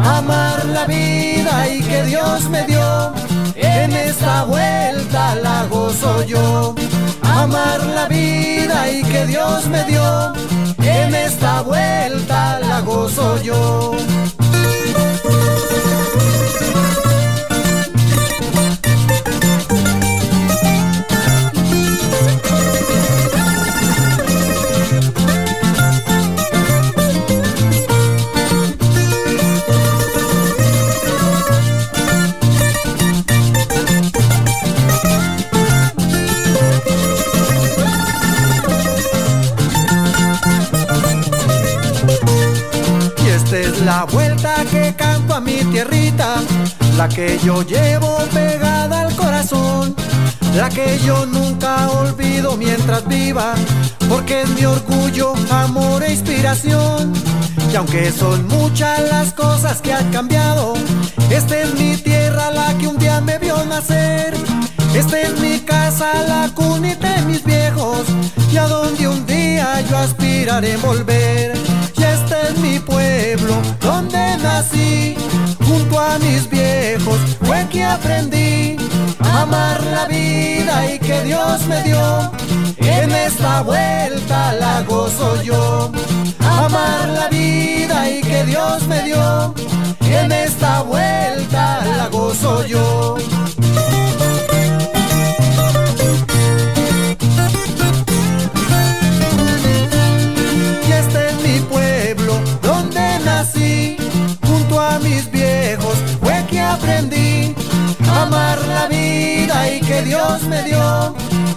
amar 0.04 0.64
la 0.66 0.84
vida 0.86 1.68
y 1.68 1.82
que 1.82 2.02
Dios 2.04 2.48
me 2.48 2.64
dio. 2.64 3.12
En 3.54 3.92
esta 3.92 4.44
vuelta 4.44 5.34
la 5.36 5.64
gozo 5.64 6.24
yo. 6.24 6.74
Amar 7.22 7.84
la 7.84 8.06
vida 8.06 8.90
y 8.90 9.02
que 9.02 9.26
Dios 9.26 9.66
me 9.66 9.84
dio. 9.84 10.32
En 10.78 11.14
esta 11.14 11.62
vuelta 11.62 12.60
la 12.60 12.80
gozo 12.80 13.40
yo. 13.42 13.92
La 43.88 44.04
vuelta 44.04 44.54
que 44.70 44.94
canto 44.94 45.34
a 45.34 45.40
mi 45.40 45.64
tierrita, 45.72 46.34
la 46.98 47.08
que 47.08 47.38
yo 47.42 47.62
llevo 47.62 48.18
pegada 48.34 49.00
al 49.00 49.16
corazón, 49.16 49.96
la 50.54 50.68
que 50.68 50.98
yo 50.98 51.24
nunca 51.24 51.88
olvido 51.92 52.58
mientras 52.58 53.08
viva, 53.08 53.54
porque 54.06 54.42
es 54.42 54.50
mi 54.50 54.66
orgullo, 54.66 55.32
amor 55.50 56.02
e 56.02 56.12
inspiración. 56.12 57.14
Y 57.72 57.76
aunque 57.76 58.12
son 58.12 58.46
muchas 58.48 59.00
las 59.08 59.32
cosas 59.32 59.80
que 59.80 59.94
han 59.94 60.10
cambiado, 60.10 60.74
esta 61.30 61.56
es 61.58 61.72
mi 61.80 61.96
tierra 61.96 62.50
la 62.50 62.76
que 62.76 62.88
un 62.88 62.98
día 62.98 63.22
me 63.22 63.38
vio 63.38 63.64
nacer. 63.64 64.34
Esta 64.94 65.18
es 65.18 65.40
mi 65.40 65.60
casa, 65.60 66.12
la 66.28 66.50
cunita 66.54 67.08
de 67.14 67.22
mis 67.22 67.42
viejos, 67.42 68.02
y 68.52 68.58
a 68.58 68.66
donde 68.66 69.08
un 69.08 69.24
día 69.24 69.80
yo 69.88 69.96
aspiraré 69.96 70.76
volver. 70.76 71.57
Mi 72.60 72.78
pueblo, 72.80 73.62
donde 73.80 74.36
nací, 74.38 75.16
junto 75.64 76.00
a 76.00 76.18
mis 76.18 76.48
viejos, 76.48 77.18
fue 77.42 77.66
que 77.70 77.84
aprendí 77.84 78.76
a 79.20 79.42
amar 79.42 79.82
la 79.84 80.06
vida 80.06 80.92
y 80.92 80.98
que 80.98 81.22
Dios 81.22 81.66
me 81.66 81.82
dio. 81.84 82.32
En 82.78 83.12
esta 83.12 83.62
vuelta 83.62 84.52
la 84.54 84.82
gozo 84.82 85.40
yo, 85.42 85.90
amar 86.40 87.08
la 87.08 87.28
vida 87.28 88.10
y 88.10 88.20
que 88.22 88.44
Dios 88.44 88.86
me 88.88 89.02
dio. 89.02 89.54
En 90.00 90.32
esta 90.32 90.82
vuelta 90.82 91.84
la 91.96 92.08
gozo 92.08 92.66
yo. 92.66 93.16
Amar 108.28 108.58
la 108.66 108.88
vida 108.88 109.74
y 109.74 109.80
que 109.80 110.02
Dios 110.02 110.42
me 110.44 110.62
dio. 110.64 111.14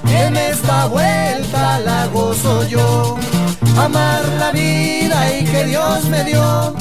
En 0.07 0.36
esta 0.36 0.88
vuelta 0.88 1.79
la 1.79 2.07
gozo 2.07 2.67
yo, 2.67 3.17
amar 3.77 4.23
la 4.39 4.51
vida 4.51 5.39
y 5.39 5.45
que 5.45 5.65
Dios 5.65 6.05
me 6.05 6.23
dio. 6.23 6.75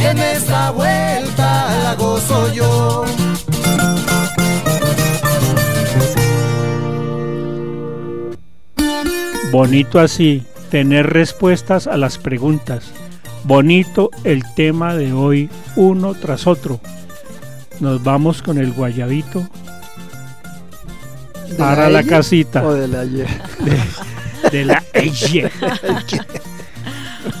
En 0.00 0.18
esta 0.18 0.70
vuelta 0.70 1.48
la 1.82 1.94
gozo 1.94 2.52
yo. 2.52 3.04
Bonito 9.52 10.00
así, 10.00 10.44
tener 10.70 11.06
respuestas 11.06 11.86
a 11.86 11.96
las 11.96 12.18
preguntas. 12.18 12.92
Bonito 13.44 14.10
el 14.24 14.42
tema 14.54 14.94
de 14.94 15.12
hoy, 15.12 15.48
uno 15.76 16.14
tras 16.14 16.46
otro. 16.46 16.80
Nos 17.80 18.02
vamos 18.02 18.42
con 18.42 18.58
el 18.58 18.72
guayabito 18.72 19.46
¿De 21.48 21.54
para 21.56 21.88
la 21.88 22.00
ella 22.00 22.08
casita 22.08 22.64
O 22.64 22.74
de 22.74 22.88
la 22.88 23.04
Y. 23.04 23.24
de 24.50 24.64
la 24.64 24.82
ella. 24.94 25.50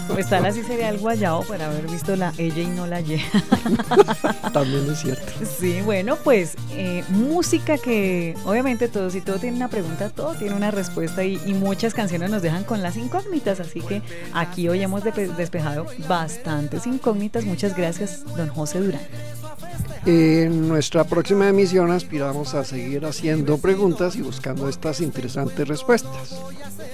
Pues 0.08 0.28
tal 0.28 0.46
así 0.46 0.62
sería 0.62 0.88
el 0.88 0.98
guayao 0.98 1.42
para 1.42 1.66
haber 1.66 1.88
visto 1.88 2.16
la 2.16 2.32
ella 2.38 2.62
y 2.62 2.66
no 2.66 2.86
la 2.86 3.00
Y. 3.00 3.22
También 4.52 4.90
es 4.90 5.00
cierto. 5.00 5.32
Sí, 5.58 5.80
bueno, 5.82 6.16
pues 6.16 6.56
eh, 6.72 7.04
música 7.10 7.76
que 7.78 8.34
obviamente 8.44 8.88
todo, 8.88 9.10
si 9.10 9.20
todo 9.20 9.38
tiene 9.38 9.56
una 9.56 9.68
pregunta, 9.68 10.08
todo 10.10 10.34
tiene 10.34 10.54
una 10.54 10.70
respuesta 10.70 11.22
y, 11.24 11.40
y 11.44 11.54
muchas 11.54 11.92
canciones 11.92 12.30
nos 12.30 12.42
dejan 12.42 12.64
con 12.64 12.82
las 12.82 12.96
incógnitas, 12.96 13.60
así 13.60 13.80
que 13.80 14.02
aquí 14.32 14.68
hoy 14.68 14.82
hemos 14.82 15.04
despejado 15.04 15.86
bastantes 16.08 16.86
incógnitas. 16.86 17.44
Muchas 17.44 17.76
gracias, 17.76 18.24
don 18.36 18.48
José 18.48 18.80
Durán. 18.80 19.02
En 20.06 20.68
nuestra 20.68 21.02
próxima 21.02 21.48
emisión 21.48 21.90
aspiramos 21.90 22.54
a 22.54 22.64
seguir 22.64 23.04
haciendo 23.06 23.58
preguntas 23.58 24.14
y 24.14 24.22
buscando 24.22 24.68
estas 24.68 25.00
interesantes 25.00 25.66
respuestas. 25.66 26.40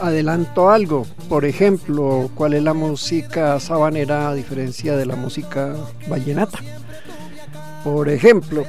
Adelanto 0.00 0.70
algo, 0.70 1.06
por 1.28 1.44
ejemplo, 1.44 2.30
¿cuál 2.34 2.54
es 2.54 2.62
la 2.62 2.72
música 2.72 3.60
sabanera 3.60 4.30
a 4.30 4.34
diferencia 4.34 4.96
de 4.96 5.04
la 5.04 5.16
música 5.16 5.74
vallenata? 6.08 6.58
Por 7.84 8.08
ejemplo, 8.08 8.64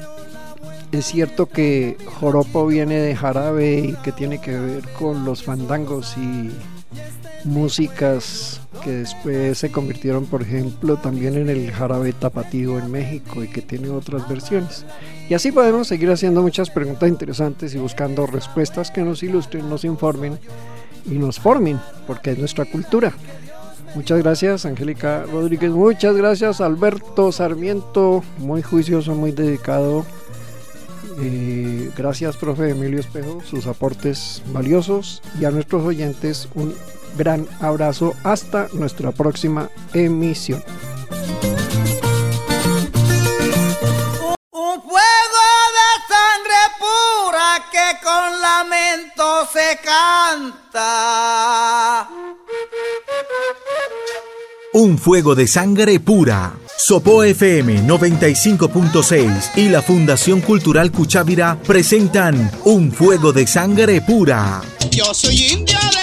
es 0.91 1.05
cierto 1.05 1.47
que 1.47 1.97
joropo 2.19 2.67
viene 2.67 2.99
de 2.99 3.15
jarabe 3.15 3.77
y 3.77 3.93
que 4.03 4.11
tiene 4.11 4.41
que 4.41 4.59
ver 4.59 4.83
con 4.99 5.23
los 5.23 5.41
fandangos 5.41 6.17
y 6.17 6.51
músicas 7.45 8.59
que 8.83 8.91
después 8.91 9.57
se 9.57 9.71
convirtieron, 9.71 10.25
por 10.25 10.41
ejemplo, 10.41 10.97
también 10.97 11.35
en 11.35 11.49
el 11.49 11.71
jarabe 11.71 12.13
tapatío 12.13 12.77
en 12.79 12.91
México 12.91 13.43
y 13.43 13.47
que 13.47 13.61
tiene 13.61 13.89
otras 13.89 14.27
versiones. 14.27 14.85
Y 15.29 15.33
así 15.33 15.51
podemos 15.51 15.87
seguir 15.87 16.11
haciendo 16.11 16.41
muchas 16.41 16.69
preguntas 16.69 17.09
interesantes 17.09 17.73
y 17.73 17.77
buscando 17.77 18.25
respuestas 18.25 18.91
que 18.91 19.01
nos 19.01 19.23
ilustren, 19.23 19.69
nos 19.69 19.85
informen 19.85 20.37
y 21.05 21.15
nos 21.15 21.39
formen, 21.39 21.79
porque 22.05 22.31
es 22.31 22.37
nuestra 22.37 22.65
cultura. 22.65 23.13
Muchas 23.95 24.23
gracias, 24.23 24.65
Angélica 24.65 25.23
Rodríguez. 25.31 25.71
Muchas 25.71 26.15
gracias, 26.15 26.61
Alberto 26.61 27.31
Sarmiento. 27.31 28.23
Muy 28.39 28.63
juicioso, 28.63 29.13
muy 29.13 29.31
dedicado. 29.31 30.05
Eh, 31.21 31.91
gracias, 31.95 32.37
profe 32.37 32.71
Emilio 32.71 32.99
Espejo, 32.99 33.41
sus 33.43 33.67
aportes 33.67 34.41
valiosos. 34.51 35.21
Y 35.39 35.45
a 35.45 35.51
nuestros 35.51 35.83
oyentes, 35.83 36.49
un 36.55 36.73
gran 37.17 37.47
abrazo. 37.59 38.13
Hasta 38.23 38.67
nuestra 38.73 39.11
próxima 39.11 39.69
emisión. 39.93 40.63
Un 44.51 44.81
fuego 44.81 45.43
de 45.77 45.89
sangre 46.13 46.61
pura 46.79 47.47
que 47.71 47.87
con 48.03 48.41
lamento 48.41 49.47
se 49.51 49.79
canta. 49.83 50.73
Un 54.73 54.97
fuego 54.97 55.35
de 55.35 55.45
sangre 55.47 55.99
pura. 55.99 56.53
Sopo 56.75 57.23
FM 57.23 57.87
95.6 57.87 59.51
y 59.55 59.69
la 59.69 59.83
Fundación 59.83 60.41
Cultural 60.41 60.91
Cuchávira 60.91 61.57
presentan 61.65 62.51
Un 62.65 62.91
fuego 62.91 63.31
de 63.31 63.45
sangre 63.45 64.01
pura. 64.01 64.61
Yo 64.89 65.13
soy 65.13 65.35
india 65.53 65.79
de 65.91 66.02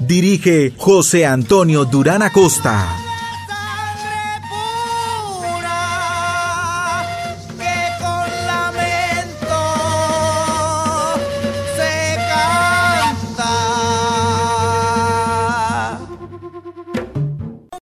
Dirige 0.00 0.72
José 0.76 1.26
Antonio 1.26 1.84
Durán 1.84 2.22
Acosta. 2.22 3.07